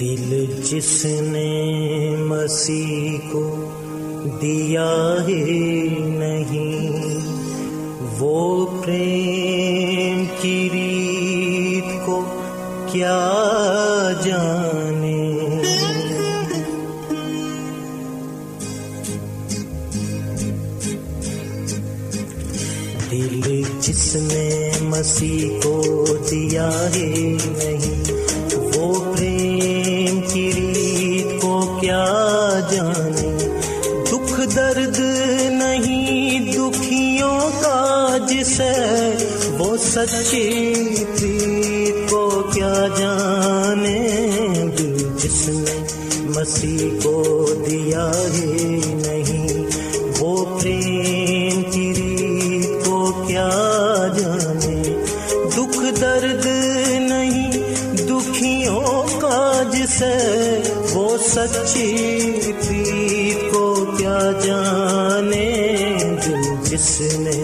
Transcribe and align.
دل 0.00 0.44
جس 0.64 1.04
نے 1.04 1.50
مسیح 2.18 3.18
کو 3.32 3.42
دیا 4.42 5.14
ہے 5.28 5.42
نہیں، 6.18 7.18
وہ 8.18 8.66
پریم 8.84 10.24
کی 10.40 10.68
ریت 10.72 12.06
کو 12.06 12.18
کیا 12.92 13.18
جانے؟ 14.24 15.22
دل 23.10 23.62
جس 23.80 24.16
نے 24.16 24.70
مسیح 24.82 25.48
کو 25.62 26.04
دیا 26.30 26.70
ہے 26.94 27.12
نہیں 27.46 27.93
سچی 39.94 40.84
پریت 41.18 42.10
کو 42.10 42.42
کیا 42.54 42.86
جانے 42.98 44.08
دل 44.78 44.96
جس 45.18 45.48
نے 45.48 45.86
مسیح 46.24 46.88
کو 47.02 47.48
دیا 47.66 48.10
ہے 48.10 48.62
نہیں؟ 48.94 49.66
وہ 50.18 50.44
پریم 50.44 51.62
کی 51.70 51.92
ریت 51.96 52.86
کو 52.86 53.24
کیا 53.26 53.48
جانے؟ 54.18 54.82
دکھ 55.56 56.00
درد 56.00 56.46
نہیں، 57.00 57.50
دکھیوں 57.96 59.20
کا 59.20 59.62
جسے 59.72 60.14
وہ 60.92 61.18
سچی 61.18 61.96
پریت 62.42 63.52
کو 63.52 63.84
کیا 63.98 64.30
جانے 64.44 65.96
دل 66.26 66.42
جس 66.64 67.00
نے 67.00 67.43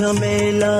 جھمیلا 0.00 0.74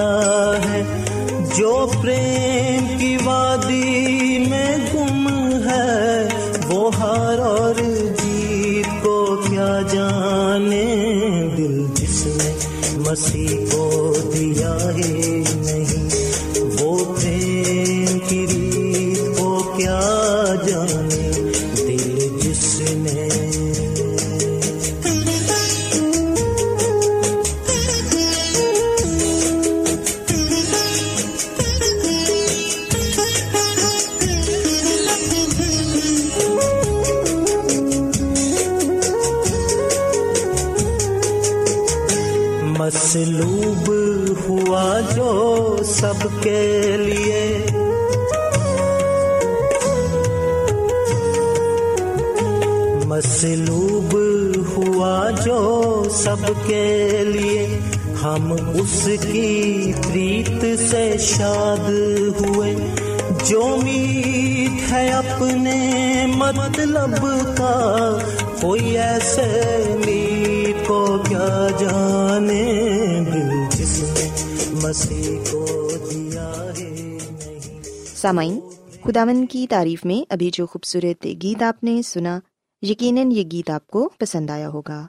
سامعین 78.21 78.61
خداون 79.05 79.47
کی 79.47 79.67
تعریف 79.71 80.05
میں 80.05 80.33
ابھی 80.33 80.51
جو 80.51 80.67
خوبصورت 80.67 81.27
گیت 81.43 81.63
آپ 81.63 81.85
نے 81.85 82.03
سنا، 82.03 82.39
یقیناً 82.83 83.33
یہ 83.33 83.43
گیت 83.53 83.71
آپ 83.71 83.87
کو 83.87 84.11
پسند 84.19 84.51
آیا 84.51 84.69
ہوگا۔ 84.69 85.07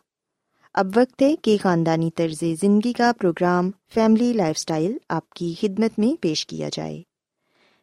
اب 0.73 0.87
وقت 0.95 1.21
ہے 1.21 1.35
کہ 1.35 1.57
خاندانی 1.61 2.11
طرز 2.15 2.43
زندگی 2.61 2.93
کا 2.93 3.11
پروگرام 3.19 3.71
فیملی 3.93 4.33
لائف 4.33 4.55
اسٹائل 4.59 4.97
آپ 5.09 5.29
کی 5.29 5.53
خدمت 5.61 5.99
میں 5.99 6.21
پیش 6.21 6.47
کیا 6.47 6.69
جائے۔ 6.73 7.01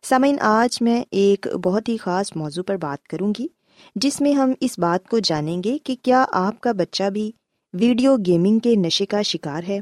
سامعین، 0.03 0.37
آج 0.41 0.83
میں 0.83 1.05
ایک 1.11 1.47
بہت 1.65 1.89
ہی 1.89 1.97
خاص 1.97 2.37
موضوع 2.37 2.63
پر 2.63 2.77
بات 2.77 3.09
کروں 3.09 3.33
گی، 3.39 3.47
جس 3.95 4.21
میں 4.21 4.33
ہم 4.33 4.53
اس 4.61 4.79
بات 4.79 5.09
کو 5.09 5.19
جانیں 5.19 5.63
گے 5.63 5.79
کہ 5.79 5.97
کیا 6.03 6.25
آپ 6.33 6.61
کا 6.61 6.73
بچہ 6.73 7.11
بھی 7.11 7.33
ویڈیو 7.73 8.17
گیمنگ 8.17 8.59
کے 8.59 8.75
نشے 8.77 9.07
کا 9.07 9.23
شکار 9.23 9.63
ہے 9.69 9.81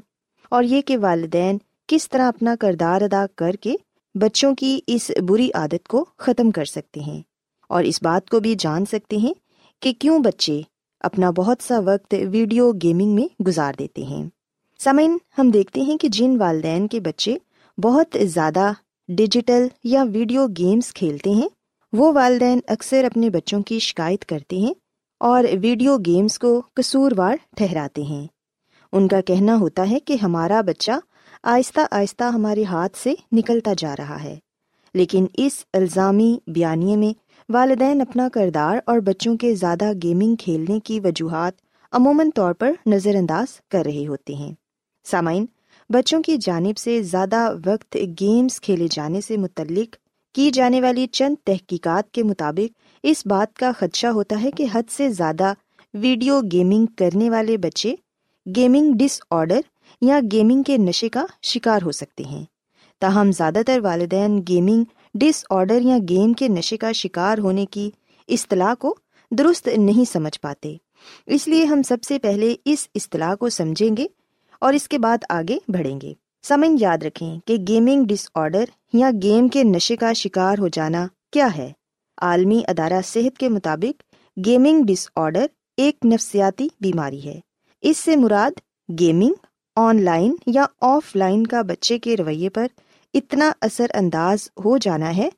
اور 0.48 0.64
یہ 0.64 0.82
کہ 0.82 0.98
والدین 0.98 1.58
کس 1.86 2.08
طرح 2.08 2.28
اپنا 2.28 2.54
کردار 2.60 3.00
ادا 3.00 3.26
کر 3.36 3.52
کے 3.52 3.74
بچوں 4.20 4.54
کی 4.54 4.80
اس 4.86 5.10
بری 5.28 5.50
عادت 5.54 5.88
کو 5.88 6.04
ختم 6.18 6.50
کر 6.50 6.64
سکتے 6.64 7.00
ہیں 7.00 7.22
اور 7.68 7.84
اس 7.84 8.02
بات 8.02 8.30
کو 8.30 8.40
بھی 8.40 8.54
جان 8.54 8.84
سکتے 8.84 9.16
ہیں 9.16 9.34
کہ 9.82 9.92
کیوں 9.92 10.18
بچے 10.18 10.62
اپنا 11.00 11.30
بہت 11.30 11.62
سا 11.62 11.78
وقت 11.78 12.14
ویڈیو 12.30 12.72
گیمنگ 12.72 13.14
میں 13.14 13.42
گزار 13.42 13.72
دیتے 13.78 14.02
ہیں۔ 14.02 14.24
سمعن 14.78 15.16
ہم 15.38 15.50
دیکھتے 15.50 15.80
ہیں 15.80 15.96
کہ 15.96 16.08
جن 16.08 16.36
والدین 16.40 16.88
کے 16.88 17.00
بچے 17.00 17.36
بہت 17.78 18.16
زیادہ 18.22 18.72
ڈیجیٹل 19.08 19.66
یا 19.84 20.04
ویڈیو 20.12 20.46
گیمس 20.46 20.94
کھیلتے 20.94 21.30
ہیں، 21.30 21.48
وہ 21.92 22.12
والدین 22.12 22.60
اکثر 22.68 23.04
اپنے 23.04 23.30
بچوں 23.30 23.62
کی 23.62 23.78
شکایت 23.78 24.24
کرتے 24.24 24.56
ہیں 24.56 24.74
اور 25.20 25.44
ویڈیو 25.60 25.98
گیمس 26.06 26.38
کو 26.38 26.62
قصوروار 26.74 27.36
ٹھہراتے 27.56 28.02
ہیں۔ 28.02 28.26
ان 28.92 29.08
کا 29.08 29.20
کہنا 29.20 29.56
ہوتا 29.56 29.90
ہے 29.90 29.98
کہ 30.00 30.16
ہمارا 30.22 30.60
بچہ 30.60 30.92
آہستہ 31.48 31.80
آہستہ 31.90 32.24
ہمارے 32.24 32.64
ہاتھ 32.64 32.98
سے 32.98 33.14
نکلتا 33.32 33.72
جا 33.78 33.94
رہا 33.98 34.22
ہے۔ 34.22 34.36
لیکن 34.94 35.26
اس 35.34 35.64
الزامی 35.72 36.38
بیانیے 36.46 36.96
میں 36.96 37.18
والدین 37.48 38.00
اپنا 38.00 38.28
کردار 38.32 38.78
اور 38.86 38.98
بچوں 38.98 39.36
کے 39.36 39.54
زیادہ 39.54 39.92
گیمنگ 40.02 40.34
کھیلنے 40.34 40.80
کی 40.80 41.00
وجوہات 41.00 41.52
عموماً 41.92 42.30
طور 42.34 42.52
پر 42.52 42.72
نظر 42.86 43.14
انداز 43.14 43.60
کر 43.70 43.82
رہے 43.84 44.06
ہوتے 44.06 44.34
ہیں۔ 44.34 44.52
سامعین، 45.04 45.46
بچوں 45.90 46.22
کی 46.22 46.36
جانب 46.36 46.78
سے 46.78 47.02
زیادہ 47.02 47.54
وقت 47.66 47.96
گیمس 48.20 48.60
کھیلے 48.60 48.86
جانے 48.90 49.20
سے 49.20 49.36
متعلق 49.36 49.96
کی 50.34 50.50
جانے 50.50 50.80
والی 50.80 51.06
چند 51.06 51.34
تحقیقات 51.44 52.10
کے 52.10 52.22
مطابق 52.22 52.80
اس 53.02 53.26
بات 53.26 53.56
کا 53.56 53.72
خدشہ 53.78 54.06
ہوتا 54.06 54.42
ہے 54.42 54.50
کہ 54.50 54.66
حد 54.72 54.90
سے 54.90 55.08
زیادہ 55.08 55.52
ویڈیو 55.94 56.40
گیمنگ 56.52 56.86
کرنے 56.86 57.30
والے 57.30 57.56
بچے 57.56 57.94
گیمنگ 58.56 58.92
ڈس 58.92 59.20
آڈر 59.30 59.60
یا 60.00 60.20
گیمنگ 60.32 60.62
کے 60.62 60.76
نشے 60.76 61.08
کا 61.08 61.26
شکار 61.42 61.82
ہو 61.82 61.92
سکتے 61.92 62.24
ہیں۔ 62.24 62.44
تاہم، 63.00 63.32
زیادہ 63.32 63.60
تر 63.66 63.80
والدین 63.82 64.42
گیمنگ، 64.48 64.84
ڈس 65.14 65.44
آڈر 65.50 65.80
یا 65.80 65.98
گیم 66.08 66.32
کے 66.32 66.48
نشے 66.48 66.76
کا 66.76 66.92
شکار 66.92 67.38
ہونے 67.38 67.66
کی 67.66 67.90
اصطلاح 68.28 68.74
کو 68.74 68.94
درست 69.30 69.68
نہیں 69.68 70.12
سمجھ 70.12 70.40
پاتے۔ 70.40 70.76
اس 71.26 71.48
لیے 71.48 71.64
ہم 71.64 71.82
سب 71.82 71.96
سے 72.02 72.18
پہلے 72.18 72.54
اس 72.64 72.88
اصطلاح 72.94 73.34
کو 73.34 73.48
سمجھیں 73.48 73.96
گے 73.96 74.06
اور 74.60 74.72
اس 74.72 74.88
کے 74.88 74.98
بعد 74.98 75.18
آگے 75.28 75.58
بڑھیں 75.68 76.00
گے۔ 76.00 76.14
سمن 76.42 76.76
یاد 76.80 76.98
رکھیں 77.02 77.38
کہ 77.44 77.56
گیمنگ، 77.68 78.04
ڈس 78.04 78.28
آڈر 78.34 78.64
یا 78.92 79.10
گیم 79.22 79.48
کے 79.48 79.62
نشے 79.64 79.96
کا 79.96 80.12
شکار 80.12 80.58
ہو 80.58 80.68
جانا 80.68 81.06
کیا 81.32 81.56
ہے۔ 81.56 81.72
عالمی 82.18 82.62
ادارہ 82.68 83.00
صحت 83.04 83.38
کے 83.38 83.48
مطابق، 83.48 84.02
گیمنگ، 84.46 84.82
ڈس 84.82 85.08
آڈر 85.16 85.46
ایک 85.76 86.06
نفسیاتی 86.06 86.68
بیماری 86.80 87.24
ہے۔ 87.24 87.40
اس 87.82 87.98
سے 87.98 88.16
مراد 88.16 88.50
گیمنگ 88.98 89.34
آن 89.78 90.02
لائن 90.02 90.34
یا 90.46 90.66
آف 90.80 91.16
لائن 91.16 91.46
کا 91.46 91.62
بچے 91.62 91.98
کے 91.98 92.16
رویے 92.16 92.48
پر 92.48 92.66
اتنا 93.14 93.52
اثر 93.60 93.86
انداز 93.94 94.48
ہو 94.64 94.78
جانا 94.78 95.16
ہے 95.16 95.28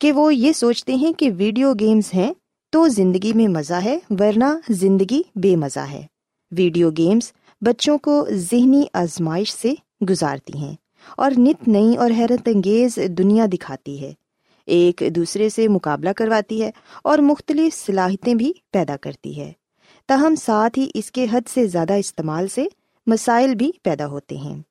کہ 0.00 0.12
وہ 0.12 0.34
یہ 0.34 0.52
سوچتے 0.52 0.94
ہیں 0.94 1.12
کہ 1.12 1.30
ویڈیو 1.36 1.74
گیمز 1.80 2.14
ہیں 2.14 2.34
تو 2.70 2.88
زندگی 2.88 3.32
میں 3.32 3.48
مزہ 3.48 3.74
ہے، 3.74 3.98
ورنہ 4.10 4.44
زندگی 4.68 5.22
بے 5.36 5.56
مزہ 5.56 5.80
ہے۔ 5.80 6.06
ویڈیو 6.56 6.90
گیمز 6.90 7.32
بچوں 7.60 7.98
کو 7.98 8.26
ذہنی 8.30 8.82
آزمائش 8.92 9.52
سے 9.52 9.74
گزارتی 10.10 10.58
ہیں 10.58 10.74
اور 11.16 11.30
نت 11.38 11.68
نئی 11.68 11.96
اور 11.96 12.10
حیرت 12.10 12.48
انگیز 12.54 12.98
دنیا 13.08 13.46
دکھاتی 13.52 14.00
ہے۔ 14.00 14.12
ایک 14.66 15.02
دوسرے 15.16 15.48
سے 15.48 15.68
مقابلہ 15.68 16.10
کرواتی 16.16 16.62
ہے 16.62 16.70
اور 17.04 17.18
مختلف 17.18 17.86
صلاحیتیں 17.86 18.34
بھی 18.34 18.52
پیدا 18.72 18.96
کرتی 18.96 19.40
ہے۔ 19.40 19.52
تاہم 20.06 20.34
ساتھ 20.34 20.78
ہی 20.78 20.90
اس 20.94 21.10
کے 21.10 21.26
حد 21.32 21.48
سے 21.48 21.66
زیادہ 21.66 21.92
استعمال 21.92 22.48
سے 22.48 22.66
مسائل 23.06 23.54
بھی 23.54 23.70
پیدا 23.82 24.06
ہوتے 24.06 24.36
ہیں۔ 24.36 24.62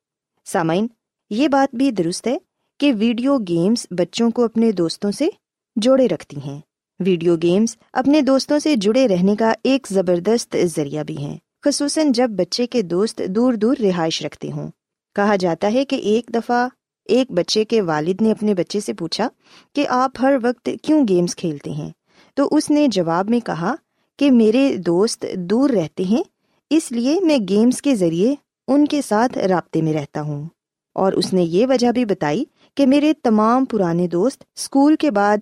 سامعین، 0.44 0.86
یہ 1.30 1.48
بات 1.48 1.74
بھی 1.74 1.90
درست 1.90 2.26
ہے 2.26 2.38
کہ 2.80 2.92
ویڈیو 2.98 3.38
گیمس 3.38 3.86
بچوں 3.90 4.30
کو 4.30 4.44
اپنے 4.44 4.72
دوستوں 4.72 5.10
سے 5.10 5.28
جوڑے 5.76 6.08
رکھتی 6.08 6.36
ہیں۔ 6.46 6.60
ویڈیو 7.00 7.36
گیمس 7.36 7.76
اپنے 7.92 8.20
دوستوں 8.20 8.58
سے 8.58 8.76
جڑے 8.76 9.08
رہنے 9.08 9.36
کا 9.36 9.52
ایک 9.62 9.86
زبردست 9.90 10.56
ذریعہ 10.64 11.04
بھی 11.04 11.16
ہیں، 11.16 11.38
خصوصاً 11.64 12.12
جب 12.12 12.30
بچے 12.30 12.66
کے 12.66 12.82
دوست 12.82 13.22
دور 13.28 13.54
دور 13.54 13.76
رہائش 13.80 14.22
رکھتے 14.22 14.50
ہوں۔ 14.52 14.70
کہا 15.14 15.36
جاتا 15.36 15.72
ہے 15.74 15.84
کہ 15.84 15.96
ایک 15.96 16.30
دفعہ 16.34 16.68
ایک 17.04 17.30
بچے 17.30 17.64
کے 17.64 17.82
والد 17.82 18.22
نے 18.22 18.30
اپنے 18.30 18.54
بچے 18.54 18.80
سے 18.80 18.94
پوچھا 18.94 19.28
کہ 19.72 19.86
آپ 19.88 20.10
ہر 20.20 20.36
وقت 20.42 20.68
کیوں 20.82 21.08
گیمس 21.08 21.36
کھیلتے 21.36 21.70
ہیں؟ 21.70 21.90
تو 22.34 22.48
اس 22.50 22.70
نے 22.70 22.88
جواب 22.88 23.30
میں 23.30 23.40
کہا 23.40 23.74
کہ 24.18 24.30
میرے 24.30 24.76
دوست 24.76 25.24
دور 25.38 25.70
رہتے 25.70 26.04
ہیں 26.04 26.22
اس 26.70 26.92
لیے 26.92 27.20
میں 27.22 27.38
گیمس 27.48 27.82
کے 27.82 27.94
ذریعے 27.94 28.34
ان 28.68 28.84
کے 28.84 29.02
ساتھ 29.02 29.38
رابطے 29.38 29.82
میں 29.82 29.92
رہتا 29.92 30.20
ہوں۔ 30.20 30.48
اور 30.94 31.12
اس 31.12 31.32
نے 31.32 31.42
یہ 31.42 31.66
وجہ 31.66 31.92
بھی 31.92 32.04
بتائی 32.04 32.44
کہ 32.74 32.86
میرے 32.86 33.12
تمام 33.22 33.64
پرانے 33.64 34.06
دوست 34.06 34.44
اسکول 34.56 34.96
کے 34.96 35.10
بعد 35.10 35.36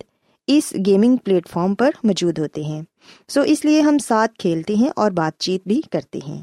اس 0.46 0.74
گیمنگ 0.86 1.16
پلیٹ 1.16 1.48
فارم 1.48 1.74
پر 1.74 1.90
موجود 2.04 2.38
ہوتے 2.38 2.62
ہیں۔ 2.62 2.82
سو 3.28 3.40
اس 3.40 3.64
لیے 3.64 3.80
ہم 3.80 3.98
ساتھ 3.98 4.32
کھیلتے 4.38 4.74
ہیں 4.74 4.90
اور 4.96 5.10
بات 5.10 5.40
چیت 5.40 5.68
بھی 5.68 5.80
کرتے 5.92 6.18
ہیں۔ 6.28 6.42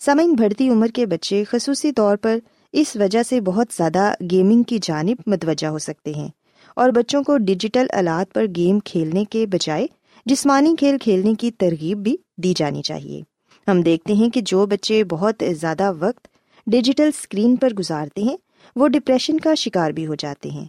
سمعن 0.00 0.32
بڑھتی 0.32 0.68
عمر 0.68 0.86
کے 0.86 1.06
بچے 1.06 1.44
خصوصی 1.44 1.92
طور 1.92 2.16
پر 2.16 2.38
اس 2.72 2.96
وجہ 2.96 3.22
سے 3.22 3.40
بہت 3.40 3.66
زیادہ 3.76 4.14
گیمنگ 4.30 4.62
کی 4.62 4.78
جانب 4.82 5.16
متوجہ 5.26 5.66
ہو 5.66 5.78
سکتے 5.78 6.12
ہیں 6.16 6.28
اور 6.76 6.90
بچوں 6.90 7.22
کو 7.22 7.36
ڈیجیٹل 7.38 7.86
آلات 7.92 8.34
پر 8.34 8.46
گیم 8.56 8.78
کھیلنے 8.80 9.24
کے 9.24 9.46
بجائے 9.46 9.86
جسمانی 10.26 10.74
کھیل 10.78 10.98
کھیلنے 10.98 11.34
کی 11.34 11.50
ترغیب 11.50 11.98
بھی 11.98 12.16
دی 12.36 12.54
جانی 12.56 12.82
چاہیے۔ 12.82 13.33
ہم 13.68 13.80
دیکھتے 13.82 14.12
ہیں 14.12 14.28
کہ 14.30 14.40
جو 14.40 14.66
بچے 14.66 15.04
بہت 15.04 15.42
زیادہ 15.60 15.92
وقت 15.98 16.28
ڈیجیٹل 16.66 17.08
اسکرین 17.08 17.56
پر 17.56 17.72
گزارتے 17.74 18.22
ہیں، 18.22 18.36
وہ 18.76 18.88
ڈپریشن 18.88 19.40
کا 19.40 19.54
شکار 19.54 19.90
بھی 19.90 20.06
ہو 20.06 20.14
جاتے 20.14 20.50
ہیں۔ 20.50 20.66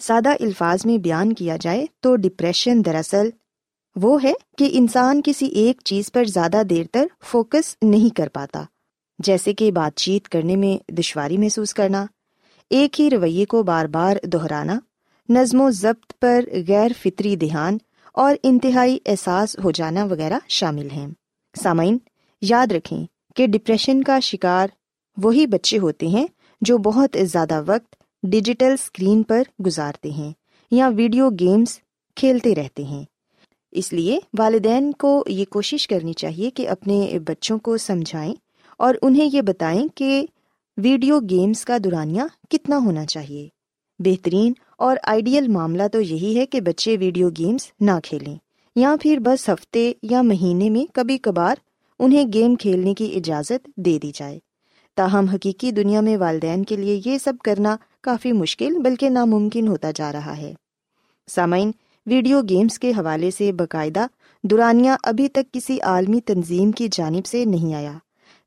سادہ 0.00 0.28
الفاظ 0.28 0.86
میں 0.86 0.98
بیان 0.98 1.32
کیا 1.32 1.56
جائے 1.56 1.86
تو 2.00 2.16
ڈپریشن 2.16 2.84
دراصل 2.84 3.30
وہ 3.96 4.22
ہے 4.22 4.32
کہ 4.58 4.68
انسان 4.72 5.20
کسی 5.24 5.46
ایک 5.46 5.80
چیز 5.84 6.12
پر 6.12 6.24
زیادہ 6.24 6.62
دیر 6.70 6.84
تک 6.90 7.24
فوکس 7.24 7.76
نہیں 7.82 8.16
کر 8.16 8.28
پاتا، 8.28 8.62
جیسے 9.18 9.54
کہ 9.54 9.70
بات 9.72 9.96
چیت 9.96 10.28
کرنے 10.28 10.56
میں 10.56 10.92
دشواری 10.92 11.38
محسوس 11.38 11.74
کرنا، 11.74 12.06
ایک 12.70 13.00
ہی 13.00 13.10
رویے 13.10 13.44
کو 13.44 13.62
بار 13.62 13.86
بار 13.86 14.16
دہرانا، 14.22 14.78
نظم 15.28 15.60
و 15.60 15.70
ضبط 15.70 16.12
پر 16.20 16.44
غیر 16.68 16.90
فطری 17.02 17.36
دھیان 17.36 17.78
اور 18.14 18.36
انتہائی 18.42 18.98
احساس 19.06 19.56
ہو 19.64 19.70
جانا 19.70 20.04
وغیرہ 20.04 20.38
شامل 20.48 20.90
ہیں۔ 20.90 21.06
سامعین 21.62 21.98
یاد 22.42 22.72
رکھیں 22.72 23.06
کہ 23.36 23.46
ڈپریشن 23.46 24.02
کا 24.02 24.20
شکار 24.20 24.68
وہی 25.16 25.46
بچے 25.46 25.78
ہوتے 25.78 26.06
ہیں 26.06 26.26
جو 26.60 26.78
بہت 26.78 27.16
زیادہ 27.22 27.62
وقت 27.66 27.96
ڈیجیٹل 28.22 28.72
اسکرین 28.72 29.22
پر 29.22 29.42
گزارتے 29.66 30.10
ہیں 30.10 30.32
یا 30.70 30.88
ویڈیو 30.96 31.30
گیمس 31.30 31.78
کھیلتے 32.16 32.54
رہتے 32.54 32.84
ہیں۔ 32.84 33.04
اس 33.72 33.92
لیے 33.92 34.18
والدین 34.38 34.92
کو 34.92 35.24
یہ 35.26 35.44
کوشش 35.44 35.88
کرنی 35.88 36.12
چاہیے 36.12 36.50
کہ 36.50 36.68
اپنے 36.68 37.18
بچوں 37.26 37.58
کو 37.58 37.76
سمجھائیں 37.76 38.34
اور 38.76 38.94
انہیں 39.02 39.28
یہ 39.32 39.42
بتائیں 39.42 39.88
کہ 39.94 40.26
ویڈیو 40.76 41.20
گیمس 41.20 41.64
کا 41.64 41.76
دورانیہ 41.84 42.22
کتنا 42.50 42.76
ہونا 42.76 43.06
چاہیے۔ 43.06 43.48
بہترین 43.98 44.52
اور 44.78 44.96
آئیڈیل 45.02 45.48
معاملہ 45.48 45.82
تو 45.92 46.00
یہی 46.00 46.38
ہے 46.38 46.46
کہ 46.46 46.60
بچے 46.60 46.96
ویڈیو 47.00 47.30
گیمس 47.38 47.72
نہ 47.80 47.98
کھیلیں 48.04 48.36
یا 48.76 48.94
پھر 49.00 49.18
بس 49.18 49.48
ہفتے 49.48 49.92
یا 50.02 50.22
مہینے 50.22 50.70
میں 50.70 50.94
کبھی 50.94 51.18
کبھار 51.18 51.56
انہیں 52.02 52.24
گیم 52.32 52.54
کھیلنے 52.54 52.94
کی 52.94 53.12
اجازت 53.16 53.66
دے 53.76 53.98
دی 53.98 54.10
جائے۔ 54.14 54.38
تاہم، 54.96 55.24
حقیقی 55.24 55.70
دنیا 55.70 56.00
میں 56.00 56.16
والدین 56.16 56.64
کے 56.64 56.76
لیے 56.76 57.00
یہ 57.04 57.18
سب 57.18 57.32
کرنا 57.44 57.76
کافی 58.02 58.32
مشکل 58.32 58.78
بلکہ 58.78 59.08
ناممکن 59.08 59.68
ہوتا 59.68 59.90
جا 59.94 60.12
رہا 60.12 60.36
ہے۔ 60.36 60.54
سامعین، 61.30 61.70
ویڈیو 62.06 62.42
گیمس 62.48 62.78
کے 62.78 62.90
حوالے 62.90 63.30
سے 63.30 63.52
باقاعدہ 63.52 64.06
دورانیہ 64.42 64.90
ابھی 65.04 65.28
تک 65.28 65.52
کسی 65.52 65.80
عالمی 65.80 66.20
تنظیم 66.20 66.72
کی 66.72 66.88
جانب 66.92 67.26
سے 67.26 67.44
نہیں 67.44 67.74
آیا۔ 67.74 67.98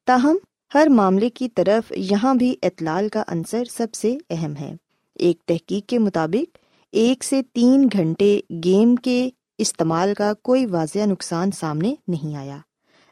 تاہم، 0.05 0.37
ہر 0.73 0.87
معاملے 0.89 1.29
کی 1.29 1.49
طرف 1.49 1.93
یہاں 1.95 2.35
بھی 2.35 2.55
اطلال 2.61 3.09
کا 3.09 3.23
عنصر 3.27 3.63
سب 3.65 3.93
سے 3.93 4.17
اہم 4.29 4.55
ہے۔ 4.55 4.75
ایک 5.15 5.37
تحقیق 5.45 5.89
کے 5.89 5.99
مطابق، 5.99 6.57
ایک 6.91 7.23
سے 7.23 7.41
تین 7.53 7.87
گھنٹے 7.93 8.39
گیم 8.63 8.95
کے 8.95 9.29
استعمال 9.57 10.13
کا 10.13 10.33
کوئی 10.41 10.65
واضح 10.65 11.05
نقصان 11.05 11.51
سامنے 11.51 11.95
نہیں 12.07 12.35
آیا۔ 12.35 12.57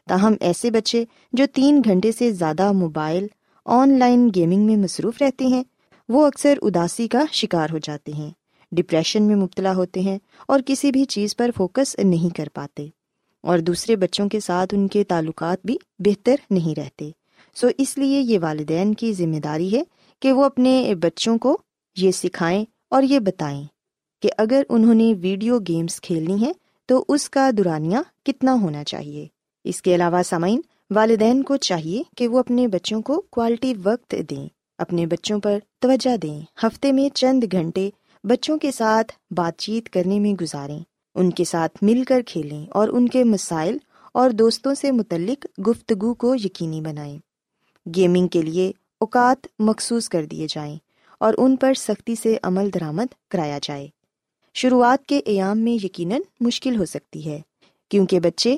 تاہم 0.08 0.32
ایسے 0.40 0.70
بچے 0.70 1.04
جو 1.32 1.44
تین 1.54 1.82
گھنٹے 1.84 2.12
سے 2.12 2.30
زیادہ 2.30 2.72
موبائل، 2.72 3.26
آن 3.64 3.98
لائن 3.98 4.30
گیمنگ 4.34 4.66
میں 4.66 4.76
مصروف 4.76 5.22
رہتے 5.22 5.46
ہیں، 5.46 5.64
وہ 6.08 6.26
اکثر 6.26 6.58
اداسی 6.62 7.08
کا 7.08 7.24
شکار 7.32 7.68
ہو 7.72 7.78
جاتے 7.78 8.12
ہیں، 8.12 8.30
ڈپریشن 8.72 9.22
میں 9.22 9.36
مبتلا 9.36 9.74
ہوتے 9.74 10.00
ہیں 10.00 10.18
اور 10.48 10.60
کسی 10.66 10.90
بھی 10.90 11.04
چیز 11.04 11.36
پر 11.36 11.50
فوکس 11.56 11.96
نہیں 11.98 12.36
کر 12.36 12.44
پاتے۔ 12.54 12.88
اور 13.40 13.58
دوسرے 13.58 13.96
بچوں 13.96 14.28
کے 14.28 14.40
ساتھ 14.40 14.74
ان 14.74 14.88
کے 14.88 15.04
تعلقات 15.04 15.66
بھی 15.66 15.76
بہتر 15.98 16.34
نہیں 16.50 16.78
رہتے۔ 16.80 17.10
سو 17.54 17.68
اس 17.78 17.98
لیے 17.98 18.20
یہ 18.20 18.38
والدین 18.42 18.94
کی 18.94 19.12
ذمہ 19.12 19.36
داری 19.36 19.76
ہے 19.76 19.82
کہ 20.20 20.32
وہ 20.32 20.44
اپنے 20.44 20.94
بچوں 21.02 21.38
کو 21.38 21.58
یہ 21.96 22.10
سکھائیں 22.10 22.64
اور 22.90 23.02
یہ 23.02 23.18
بتائیں 23.18 23.64
کہ 24.22 24.30
اگر 24.38 24.62
انہوں 24.68 24.94
نے 24.94 25.14
ویڈیو 25.20 25.58
گیمس 25.58 26.00
کھیلنی 26.00 26.46
ہے 26.46 26.52
تو 26.86 27.04
اس 27.08 27.30
کا 27.30 27.50
دورانیہ 27.56 27.98
کتنا 28.24 28.52
ہونا 28.52 28.84
چاہیے۔ 28.84 29.26
اس 29.64 29.82
کے 29.82 29.94
علاوہ 29.94 30.22
سامعین، 30.22 30.60
والدین 30.90 31.42
کو 31.42 31.56
چاہیے 31.56 32.02
کہ 32.16 32.28
وہ 32.28 32.38
اپنے 32.38 32.68
بچوں 32.68 33.02
کو 33.02 33.22
کوالٹی 33.30 33.74
وقت 33.82 34.14
دیں، 34.30 34.48
اپنے 34.78 35.06
بچوں 35.06 35.40
پر 35.40 35.58
توجہ 35.78 36.16
دیں، 36.16 36.40
ہفتے 36.62 36.92
میں 36.92 37.08
چند 37.16 37.44
گھنٹے 37.52 37.90
بچوں 38.24 38.58
کے 38.58 38.70
ساتھ 38.70 39.12
بات 39.30 39.58
چیت 39.58 39.88
کرنے 39.88 40.18
میں 40.20 40.32
گزاریں، 40.32 40.78
ان 41.14 41.30
کے 41.30 41.44
ساتھ 41.44 41.84
مل 41.84 42.04
کر 42.04 42.22
کھیلیں 42.26 42.66
اور 42.70 42.88
ان 42.88 43.08
کے 43.08 43.24
مسائل 43.24 43.78
اور 44.14 44.30
دوستوں 44.30 44.74
سے 44.74 44.90
متعلق 44.90 45.46
گفتگو 45.68 46.14
کو 46.14 46.34
یقینی 46.34 46.80
بنائیں۔ 46.80 47.18
گیمنگ 47.96 48.28
کے 48.28 48.42
لیے 48.42 48.72
اوقات 49.00 49.46
مخصوص 49.58 50.08
کر 50.08 50.26
دیے 50.26 50.46
جائیں 50.48 50.76
اور 51.20 51.34
ان 51.38 51.56
پر 51.56 51.74
سختی 51.74 52.14
سے 52.14 52.36
عمل 52.42 52.70
درآمد 52.74 53.30
کرایا 53.30 53.58
جائے۔ 53.62 53.88
شروعات 54.54 55.06
کے 55.06 55.20
ایام 55.24 55.58
میں 55.58 55.84
یقیناً 55.84 56.20
مشکل 56.40 56.76
ہو 56.76 56.84
سکتی 56.84 57.26
ہے، 57.26 57.40
کیونکہ 57.88 58.20
بچے 58.20 58.56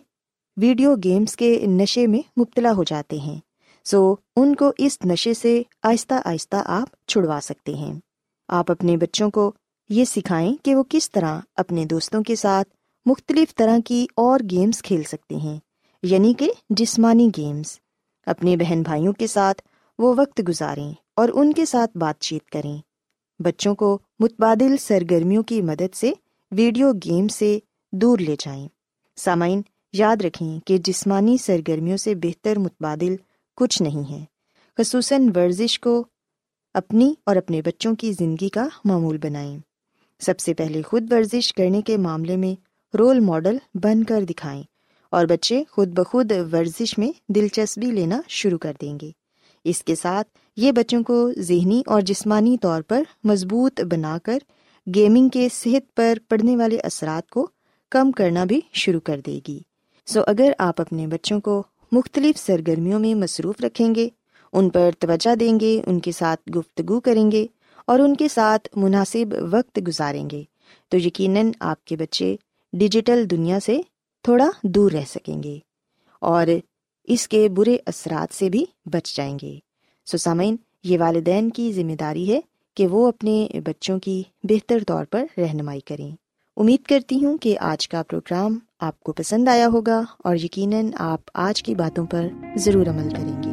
ویڈیو 0.61 0.95
گیمس 1.05 1.37
کے 1.37 1.65
نشے 1.67 2.07
میں 2.07 2.41
مبتلا 2.41 2.73
ہو 2.73 2.85
جاتے 2.85 3.19
ہیں۔ 3.19 3.41
سو 3.85 4.15
ان 4.37 4.55
کو 4.55 4.73
اس 4.79 4.99
نشے 5.05 5.35
سے 5.35 5.63
آہستہ 5.83 6.15
آہستہ 6.25 6.57
آپ 6.65 7.09
چھڑوا 7.09 7.41
سکتے 7.43 7.75
ہیں۔ 7.75 7.95
آپ 8.49 8.71
اپنے 8.71 8.97
بچوں 8.97 9.31
کو 9.31 9.53
یہ 9.89 10.05
سکھائیں 10.05 10.57
کہ 10.63 10.75
وہ 10.75 10.83
کس 10.89 11.11
طرح 11.11 11.41
اپنے 11.57 11.85
دوستوں 11.85 12.23
کے 12.23 12.37
ساتھ 12.37 12.69
مختلف 13.07 13.55
طرح 13.55 13.79
کی 13.85 14.07
اور 14.17 14.41
گیمس 14.51 14.83
کھیل 14.83 15.03
سکتے 15.03 15.37
ہیں 15.37 15.61
یعنی 16.03 16.35
کہ 16.39 16.53
جسمانی 16.71 17.31
گیمس 17.37 17.79
اپنے 18.27 18.57
بہن 18.57 18.83
بھائیوں 18.83 19.13
کے 19.13 19.27
ساتھ 19.27 19.63
وہ 19.99 20.15
وقت 20.17 20.41
گزاریں 20.49 20.93
اور 21.17 21.29
ان 21.33 21.53
کے 21.53 21.65
ساتھ 21.65 21.97
بات 21.97 22.21
چیت 22.21 22.51
کریں۔ 22.51 22.79
بچوں 23.39 23.75
کو 23.75 23.99
متبادل 24.19 24.77
سرگرمیوں 24.77 25.43
کی 25.43 25.63
مدد 25.63 25.95
سے 25.95 26.13
ویڈیو 26.51 26.93
گیم 27.05 27.29
سے 27.29 27.59
دور 27.93 28.19
لے 28.19 28.37
جائیں۔ 28.39 28.69
سامعین 29.17 29.63
یاد 29.93 30.17
رکھیں 30.25 30.59
کہ 30.67 30.79
جسمانی 30.79 31.37
سرگرمیوں 31.37 31.97
سے 31.97 32.15
بہتر 32.15 32.59
متبادل 32.59 33.17
کچھ 33.57 33.83
نہیں 33.83 34.11
ہے، 34.11 34.25
خصوصاً 34.79 35.29
ورزش 35.37 35.81
کو 35.81 36.05
اپنی 36.75 37.15
اور 37.27 37.37
اپنے 37.37 37.63
بچوں 37.63 37.95
کی 37.95 38.13
زندگی 38.13 38.49
کا 38.49 38.69
معمول 38.85 39.19
بنائیں۔ 39.19 39.59
سب 40.21 40.39
سے 40.39 40.55
پہلے 40.55 40.83
خود 40.83 41.13
ورزش 41.13 41.53
کرنے 41.53 41.83
کے 41.83 41.97
معاملے 41.97 42.37
میں 42.37 42.55
رول 42.97 43.21
ماڈل 43.21 43.57
بن 43.75 44.05
کر 44.05 44.25
دکھائیں 44.25 44.63
اور 45.11 45.27
بچے 45.27 45.63
خود 45.71 45.89
بخود 45.89 46.33
ورزش 46.53 46.99
میں 46.99 47.13
دلچسپی 47.29 47.91
لینا 47.91 48.21
شروع 48.29 48.59
کر 48.59 48.73
دیں 48.81 48.99
گے۔ 49.03 49.11
اس 49.65 49.85
کے 49.85 49.95
ساتھ 49.95 50.29
یہ 50.57 50.73
بچوں 50.73 51.03
کو 51.03 51.31
ذہنی 51.39 51.83
اور 51.87 52.01
جسمانی 52.01 52.59
طور 52.59 52.83
پر 52.83 53.03
مضبوط 53.25 53.81
بنا 53.81 54.19
کر 54.23 54.39
گیمنگ 54.95 55.29
کے 55.29 55.49
صحت 55.53 55.95
پر 55.95 56.19
پڑنے 56.29 56.57
والے 56.57 56.79
اثرات 56.79 57.31
کو 57.31 57.49
کم 57.91 58.13
کرنا 58.13 58.45
بھی 58.45 58.61
شروع 58.73 59.01
کر 59.01 59.21
دے 59.27 59.41
گی۔ 59.49 59.61
سو 60.07 60.21
اگر 60.27 60.53
آپ 60.59 60.81
اپنے 60.81 61.07
بچوں 61.07 61.41
کو 61.41 61.63
مختلف 61.93 62.39
سرگرمیوں 62.39 63.01
میں 63.01 63.15
مصروف 63.15 63.55
رکھیں 63.61 63.95
گے، 63.95 64.09
ان 64.53 64.71
پر 64.71 64.91
توجہ 64.99 65.35
دیں 65.35 65.61
گے، 65.61 65.81
ان 65.87 66.01
کے 66.01 66.13
ساتھ 66.13 66.51
گفتگو 66.51 67.01
کریں 67.01 67.33
گے 67.33 67.47
اور 67.87 67.99
ان 67.99 68.17
کے 68.17 68.29
ساتھ 68.29 68.69
مناسب 68.77 69.35
وقت 69.53 69.79
گزاریں 69.89 70.31
گے، 70.31 70.43
تو 70.89 70.97
یقیناً 70.97 71.51
آپ 71.61 71.85
کے 71.85 71.97
بچے 71.97 72.37
ڈیجیٹل 72.73 73.31
دنیا 73.31 73.59
سے 73.61 73.81
تھوڑا 74.23 74.51
دور 74.63 74.91
رہ 74.91 75.05
سکیں 75.09 75.43
گے 75.43 75.59
اور 76.21 76.47
اس 77.05 77.29
کے 77.29 77.49
برے 77.49 77.77
اثرات 77.87 78.35
سے 78.35 78.49
بھی 78.49 78.65
بچ 78.85 79.17
جائیں 79.17 79.39
گے۔ 79.43 79.59
سسامین 80.07 80.57
یہ 80.85 80.99
والدین 80.99 81.51
کی 81.51 81.73
ذمہ 81.73 81.93
داری 81.93 82.33
ہے 82.33 82.41
کہ 82.75 82.87
وہ 82.87 83.09
اپنے 83.09 83.49
بچوں 83.65 83.99
کی 83.99 84.23
بہتر 84.43 84.79
طور 84.87 85.05
پر 85.05 85.25
رہنمائی 85.39 85.81
کریں۔ 85.81 86.26
امید 86.57 86.87
کرتی 86.87 87.25
ہوں 87.25 87.39
کہ 87.39 87.57
آج 87.61 87.89
کا 87.89 88.03
پروگرام 88.03 88.59
آپ 88.81 89.01
کو 89.01 89.13
پسند 89.13 89.49
آیا 89.49 89.67
ہوگا 89.67 90.03
اور 90.19 90.37
یقیناً 90.37 90.91
آپ 90.99 91.21
آج 91.35 91.63
کی 91.63 91.75
باتوں 91.75 92.07
پر 92.07 92.27
ضرور 92.57 92.87
عمل 92.87 93.11
کریں 93.11 93.43
گے۔ 93.43 93.51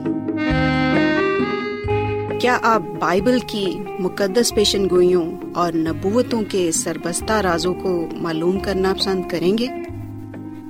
کیا 2.39 2.57
آپ 2.61 2.81
بائبل 2.99 3.37
کی 3.47 3.65
مقدس 3.99 4.55
پیشن 4.55 4.89
گوئیوں 4.89 5.31
اور 5.55 5.73
نبوتوں 5.73 6.41
کے 6.49 6.71
سربستہ 6.71 7.33
رازوں 7.33 7.73
کو 7.73 8.07
معلوم 8.11 8.59
کرنا 8.59 8.93
پسند 8.99 9.29
کریں 9.29 9.57
گے؟ 9.57 9.67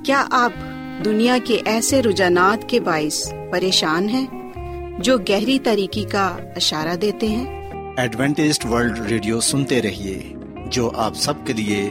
کیا 0.04 0.24
آپ 0.30 0.52
دنیا 1.04 1.38
کے 1.44 1.60
ایسے 1.64 2.02
رجحانات 2.02 2.68
کے 2.68 2.80
باعث 2.80 3.32
پریشان 3.50 4.08
ہیں 4.08 4.26
جو 4.98 5.18
گہری 5.18 5.58
طریقے 5.58 6.02
کا 6.02 6.36
اشارہ 6.56 6.96
دیتے 6.96 7.28
ہیں؟ 7.28 7.70
ایڈوینٹیسٹ 7.96 8.66
ورلڈ 8.66 8.98
ریڈیو 8.98 9.40
سنتے 9.40 9.82
رہیے 9.82 10.32
جو 10.66 10.90
آپ 10.94 11.16
سب 11.16 11.34
کے 11.44 11.52
لیے 11.52 11.90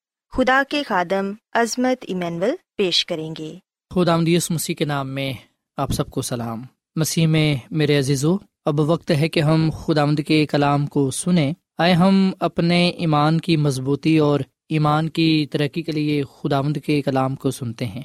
خدا 0.37 0.61
کے 0.69 0.83
خادم 0.83 1.31
عظمت 1.53 2.05
ایمینول 2.07 2.49
پیش 2.77 3.05
کریں 3.05 3.33
گے۔ 3.39 3.55
خدا 3.95 4.17
مدیس 4.17 4.51
مسیح 4.51 4.75
کے 4.75 4.85
نام 4.85 5.09
میں 5.09 5.33
آپ 5.77 5.91
سب 5.91 6.09
کو 6.09 6.21
سلام۔ 6.21 6.61
مسیح 6.95 7.27
میں 7.27 7.55
میرے 7.71 7.97
عزیزو، 7.97 8.37
اب 8.65 8.79
وقت 8.79 9.11
ہے 9.11 9.29
کہ 9.29 9.39
ہم 9.39 9.69
خدا 9.77 10.05
مد 10.05 10.19
کے 10.27 10.45
کلام 10.45 10.87
کو 10.87 11.11
سنیں۔ 11.11 11.53
آئے 11.77 11.93
ہم 11.93 12.31
اپنے 12.39 12.89
ایمان 12.89 13.41
کی 13.41 13.57
مضبوطی 13.57 14.17
اور 14.17 14.39
ایمان 14.69 15.09
کی 15.09 15.45
ترقی 15.51 15.81
کے 15.81 15.91
لیے 15.91 16.23
خدا 16.23 16.61
مد 16.61 16.77
کے 16.85 17.01
کلام 17.01 17.35
کو 17.35 17.51
سنتے 17.51 17.85
ہیں۔ 17.85 18.01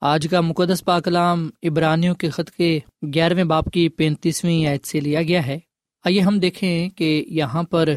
آج 0.00 0.28
کا 0.30 0.40
مقدس 0.40 0.84
پاکلام 0.84 1.50
ابرانیوں 1.62 2.14
کے 2.14 2.30
خط 2.30 2.50
کے 2.50 2.78
گیارہویں 3.14 3.44
باپ 3.44 3.70
کی 3.70 3.88
پینتیسویں 3.88 4.66
عید 4.66 4.84
سے 4.84 5.00
لیا 5.00 5.22
گیا 5.22 5.46
ہے۔ 5.46 5.58
آئیے 6.04 6.20
ہم 6.20 6.38
دیکھیں 6.38 6.88
کہ 6.88 7.24
یہاں 7.28 7.62
پر 7.62 7.88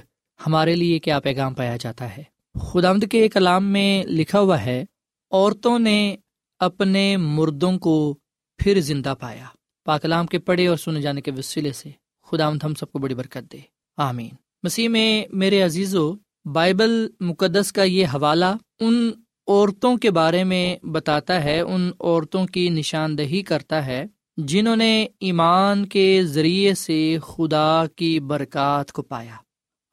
ہمارے 0.48 0.76
لیے 0.76 1.00
کیا 1.00 1.20
پیغام 1.20 1.54
پایا 1.54 1.78
جاتا 1.78 2.18
ہے۔ 2.18 2.33
خدامد 2.62 3.04
کے 3.12 3.30
کلام 3.30 3.66
میں 3.66 4.04
لکھا 4.04 4.40
ہوا 4.40 4.66
ہے، 4.66 4.86
عورتوں 5.32 5.80
نے 5.80 6.16
اپنے 6.60 7.18
مردوں 7.18 7.78
کو 7.78 8.18
پھر 8.58 8.80
زندہ 8.80 9.14
پایا۔ 9.20 9.46
پاکلام 9.86 10.26
کے 10.26 10.40
پڑھے 10.40 10.68
اور 10.68 10.78
سنے 10.78 11.02
جانے 11.02 11.22
کے 11.22 11.32
وسیلے 11.38 11.72
سے 11.72 11.90
خدا 12.24 12.48
ہم 12.48 12.74
سب 12.80 12.92
کو 12.92 13.00
بڑی 13.00 13.16
برکت 13.16 13.52
دے۔ 13.54 13.58
آمین۔ 13.98 14.30
مسیح 14.64 14.90
میں 14.90 15.26
میرے 15.30 15.62
عزیز 15.62 15.96
و 15.96 16.14
بائبل 16.46 17.08
مقدس 17.20 17.72
کا 17.74 17.84
یہ 17.84 18.06
حوالہ 18.06 18.56
ان 18.80 19.12
عورتوں 19.48 19.98
کے 19.98 20.12
بارے 20.12 20.44
میں 20.44 20.86
بتاتا 20.86 21.44
ہے، 21.44 21.60
ان 21.60 21.92
عورتوں 22.00 22.46
کی 22.46 22.70
نشاندہی 22.70 23.42
کرتا 23.42 23.86
ہے 23.86 24.06
جنہوں 24.38 24.76
نے 24.76 25.08
ایمان 25.20 25.86
کے 25.86 26.22
ذریعے 26.24 26.74
سے 26.74 27.18
خدا 27.28 27.84
کی 27.96 28.20
برکات 28.20 28.92
کو 28.92 29.02
پایا۔ 29.02 29.36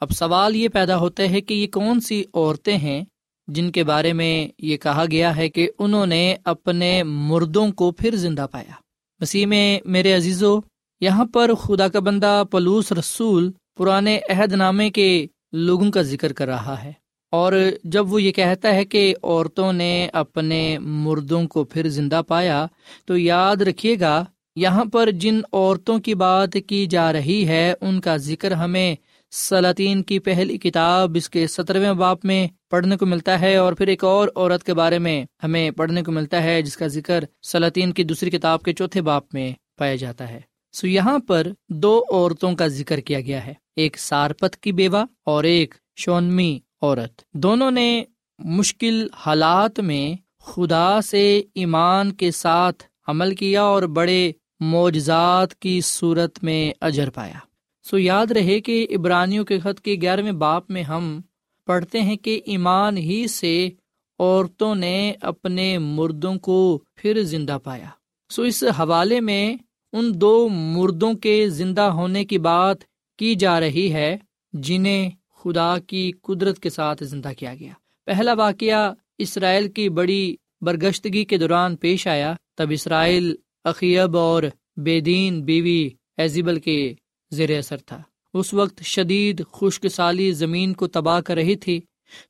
اب 0.00 0.11
سوال 0.11 0.57
یہ 0.57 0.69
پیدا 0.69 0.97
ہوتا 0.97 1.23
ہے 1.23 1.40
کہ 1.40 1.54
یہ 1.54 1.66
کون 1.66 2.00
سی 2.00 2.25
عورتیں 2.35 2.76
ہیں 2.76 3.04
جن 3.49 3.71
کے 3.71 3.85
بارے 3.85 4.12
میں 4.12 4.49
یہ 4.59 4.76
کہا 4.76 5.04
گیا 5.11 5.37
ہے 5.37 5.49
کہ 5.49 5.71
انہوں 5.78 6.07
نے 6.07 6.37
اپنے 6.45 7.02
مردوں 7.02 7.73
کو 7.73 7.90
پھر 7.90 8.16
زندہ 8.16 8.47
پایا۔ 8.50 8.73
مسیح 9.21 9.47
میں 9.47 9.80
میرے 9.85 10.12
عزیزو، 10.12 10.59
یہاں 11.00 11.25
پر 11.25 11.54
خدا 11.54 11.88
کا 11.88 12.00
بندہ 12.00 12.42
پلوس 12.50 12.92
رسول 12.92 13.50
پرانے 13.78 14.21
عہد 14.30 14.52
نامے 14.52 14.90
کے 14.90 15.26
لوگوں 15.52 15.90
کا 15.90 16.02
ذکر 16.02 16.33
کر 16.33 16.47
رہا 16.47 16.83
ہے۔ 16.83 16.92
اور 17.30 17.52
جب 17.85 18.12
وہ 18.12 18.23
یہ 18.23 18.33
کہتا 18.33 18.75
ہے 18.75 18.85
کہ 18.85 19.14
عورتوں 19.23 19.73
نے 19.73 20.09
اپنے 20.12 20.78
مردوں 20.78 21.47
کو 21.47 21.64
پھر 21.64 21.88
زندہ 21.88 22.21
پایا، 22.28 22.66
تو 23.04 23.19
یاد 23.19 23.57
رکھیے 23.57 24.00
گا، 24.00 24.25
یہاں 24.57 24.85
پر 24.85 25.11
جن 25.11 25.40
عورتوں 25.52 25.99
کی 25.99 26.14
بات 26.14 26.57
کی 26.66 26.87
جا 26.87 27.12
رہی 27.12 27.49
ہے، 27.49 27.75
ان 27.80 28.00
کا 28.00 28.16
ذکر 28.16 28.52
ہمیں 28.52 28.97
سلاطین 29.30 30.02
کی 30.02 30.18
پہلی 30.18 30.58
کتاب 30.58 31.12
اس 31.14 31.30
کے 31.30 31.46
سترویں 31.46 31.92
باپ 31.92 32.25
میں 32.25 32.49
پڑھنے 32.70 32.96
کو 32.96 33.06
ملتا 33.06 33.40
ہے 33.40 33.56
اور 33.56 33.72
پھر 33.72 33.87
ایک 33.87 34.04
اور 34.04 34.28
عورت 34.37 34.64
کے 34.64 34.75
بارے 34.75 34.99
میں 34.99 35.25
ہمیں 35.44 35.70
پڑھنے 35.70 36.02
کو 36.02 36.12
ملتا 36.12 36.42
ہے 36.42 36.62
جس 36.62 36.76
کا 36.76 36.87
ذکر 36.87 37.25
سلاطین 37.42 37.92
کی 37.92 38.04
دوسری 38.04 38.30
کتاب 38.30 38.62
کے 38.62 38.72
چوتھے 38.72 39.02
باپ 39.02 39.34
میں 39.34 39.52
پایا 39.78 39.94
جاتا 39.94 40.28
ہے۔ 40.28 40.40
سو 40.72 40.87
یہاں 40.87 41.18
پر 41.18 41.46
دو 41.68 42.04
عورتوں 42.10 42.54
کا 42.54 42.66
ذکر 42.66 43.00
کیا 43.00 43.20
گیا 43.20 43.46
ہے، 43.46 43.54
ایک 43.76 43.99
سارپت 43.99 44.56
کی 44.56 44.72
بیوہ 44.72 45.04
اور 45.25 45.44
ایک 45.44 45.75
شونمی 45.96 46.58
عورت۔ 46.82 47.22
دونوں 47.32 47.70
نے 47.70 48.04
مشکل 48.38 49.06
حالات 49.14 49.80
میں 49.80 50.14
خدا 50.40 51.00
سے 51.00 51.42
ایمان 51.54 52.12
کے 52.12 52.30
ساتھ 52.30 52.84
عمل 53.06 53.34
کیا 53.34 53.62
اور 53.62 53.82
بڑے 53.82 54.32
معجزات 54.60 55.54
کی 55.54 55.80
صورت 55.80 56.44
میں 56.44 56.72
اجر 56.80 57.10
پایا۔ 57.10 57.50
سو 57.82 57.99
یاد 57.99 58.26
رہے 58.26 58.60
کہ 58.60 58.87
ابرانیوں 58.90 59.44
کے 59.44 59.58
خط 59.58 59.80
کے 59.80 59.96
گیارہویں 60.02 60.32
باپ 60.32 60.70
میں 60.70 60.82
ہم 60.82 61.20
پڑھتے 61.66 62.00
ہیں 62.00 62.16
کہ 62.16 62.40
ایمان 62.44 62.96
ہی 62.96 63.26
سے 63.26 63.70
عورتوں 64.18 64.75
نے 64.75 65.12
اپنے 65.20 65.78
مردوں 65.78 66.34
کو 66.34 66.82
پھر 66.94 67.22
زندہ 67.22 67.58
پایا۔ 67.64 67.88
سو 68.28 68.42
اس 68.42 68.64
حوالے 68.64 69.20
میں 69.20 69.56
ان 69.92 70.20
دو 70.20 70.49
مردوں 70.49 71.14
کے 71.14 71.49
زندہ 71.49 71.80
ہونے 71.80 72.25
کی 72.25 72.38
بات 72.38 72.76
کی 73.18 73.34
جا 73.34 73.60
رہی 73.60 73.92
ہے 73.92 74.16
جنہیں 74.52 75.10
خدا 75.38 75.78
کی 75.78 76.12
قدرت 76.22 76.58
کے 76.58 76.70
ساتھ 76.70 77.04
زندہ 77.04 77.30
کیا 77.38 77.54
گیا۔ 77.60 77.72
پہلا 78.06 78.32
واقعہ 78.32 78.94
اسرائیل 79.18 79.70
کی 79.70 79.88
بڑی 79.88 80.37
برگشتگی 80.60 81.25
کے 81.25 81.38
دوران 81.38 81.76
پیش 81.76 82.06
آیا۔ 82.06 82.34
تب 82.54 82.66
اسرائیل 82.70 83.34
عقیب 83.64 84.16
اور 84.16 84.42
بے 84.76 85.00
دین 85.00 85.42
بیوی 85.42 85.90
ایزیبل 86.16 86.60
کے 86.60 86.94
زیر 87.30 87.58
اثر 87.58 87.76
تھا۔ 87.76 88.02
اس 88.34 88.54
وقت 88.54 88.82
شدید 88.82 89.42
خشک 89.52 89.88
سالی 89.88 90.32
زمین 90.32 90.72
کو 90.72 90.87
تباہ 90.87 91.20
کر 91.20 91.34
رہی 91.34 91.56
تھی، 91.56 91.80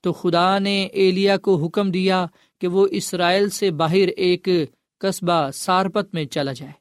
تو 0.00 0.12
خدا 0.12 0.58
نے 0.58 0.84
ایلیا 0.84 1.36
کو 1.36 1.56
حکم 1.56 1.90
دیا 1.90 2.26
کہ 2.60 2.66
وہ 2.68 2.86
اسرائیل 2.90 3.50
سے 3.50 3.70
باہر 3.70 4.08
ایک 4.16 4.48
قصبہ 5.00 5.50
سارپت 5.50 6.14
میں 6.14 6.24
چلا 6.24 6.52
جائے۔ 6.52 6.72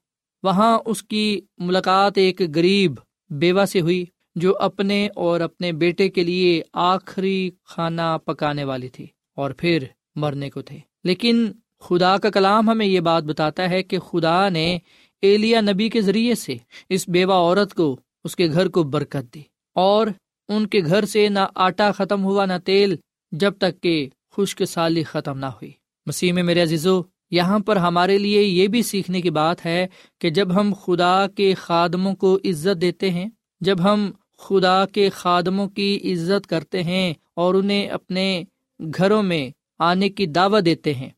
وہاں 0.44 0.80
اس 0.86 1.04
کی 1.04 1.42
ملاقات 1.58 2.18
ایک 2.18 2.42
غریب 2.56 2.94
بیوہ 3.30 3.66
سے 3.66 3.82
ہوئی، 3.82 4.06
جو 4.36 4.58
اپنے 4.58 5.10
اور 5.16 5.40
اپنے 5.40 5.72
بیٹے 5.72 6.10
کے 6.10 6.24
لیے 6.24 6.62
آخری 6.74 7.52
کھانا 7.66 8.18
پکانے 8.18 8.64
والی 8.64 8.90
تھی 8.90 9.08
اور 9.36 9.52
پھر 9.52 9.84
مرنے 10.16 10.50
کو 10.50 10.62
تھے۔ 10.62 10.80
لیکن 11.04 11.52
خدا 11.80 12.18
کا 12.18 12.30
کلام 12.30 12.70
ہمیں 12.70 12.86
یہ 12.86 13.00
بات 13.00 13.24
بتاتا 13.24 13.70
ہے 13.70 13.84
کہ 13.84 14.00
خدا 14.00 14.50
نے 14.50 14.78
ایلیا 15.22 15.62
نبی 15.62 15.90
کے 15.90 16.02
ذریعے 16.02 16.36
سے 16.36 16.58
اس 16.90 17.10
بیوہ 17.10 17.34
عورت 17.34 17.74
کو 17.74 18.00
اس 18.26 18.36
کے 18.36 18.48
گھر 18.48 18.68
کو 18.68 18.84
برکت 18.86 19.34
دی 19.34 19.42
اور 19.76 20.08
ان 20.50 20.68
کے 20.68 20.80
گھر 20.82 21.06
سے 21.06 21.28
نہ 21.30 21.40
آٹا 21.58 21.92
ختم 21.92 22.24
ہوا 22.24 22.46
نہ 22.46 22.54
تیل 22.66 22.96
جب 23.32 23.58
تک 23.58 23.82
کہ 23.84 24.08
خشک 24.38 24.64
سالی 24.66 25.04
ختم 25.04 25.38
نہ 25.38 25.46
ہوئی۔ 25.46 25.72
مسیح 26.08 26.34
میں 26.34 26.44
میرے 26.44 26.62
عزیزو، 26.64 27.02
یہاں 27.32 27.60
پر 27.60 27.78
ہمارے 27.78 28.18
لیے 28.18 28.42
یہ 28.42 28.68
بھی 28.68 28.82
سیکھنے 28.84 29.22
کی 29.22 29.30
بات 29.32 29.66
ہے 29.66 29.86
کہ 30.22 30.30
جب 30.30 30.54
ہم 30.56 30.74
خدا 30.84 31.26
کے 31.28 31.54
خادموں 31.58 32.14
کو 32.16 32.38
عزت 32.46 32.82
دیتے 32.82 33.10
ہیں، 33.10 33.28
جب 33.62 33.84
ہم 33.84 34.10
خدا 34.40 34.86
کے 34.86 35.10
خادموں 35.10 35.68
کی 35.70 35.98
عزت 36.14 36.48
کرتے 36.48 36.84
ہیں 36.84 37.14
اور 37.36 37.56
انہیں 37.56 37.88
اپنے 37.90 38.44
گھروں 38.80 39.22
میں 39.24 39.50
آنے 39.80 40.10
کی 40.10 40.26
دعوت 40.28 40.66
دیتے 40.66 40.94
ہیں، 40.94 41.10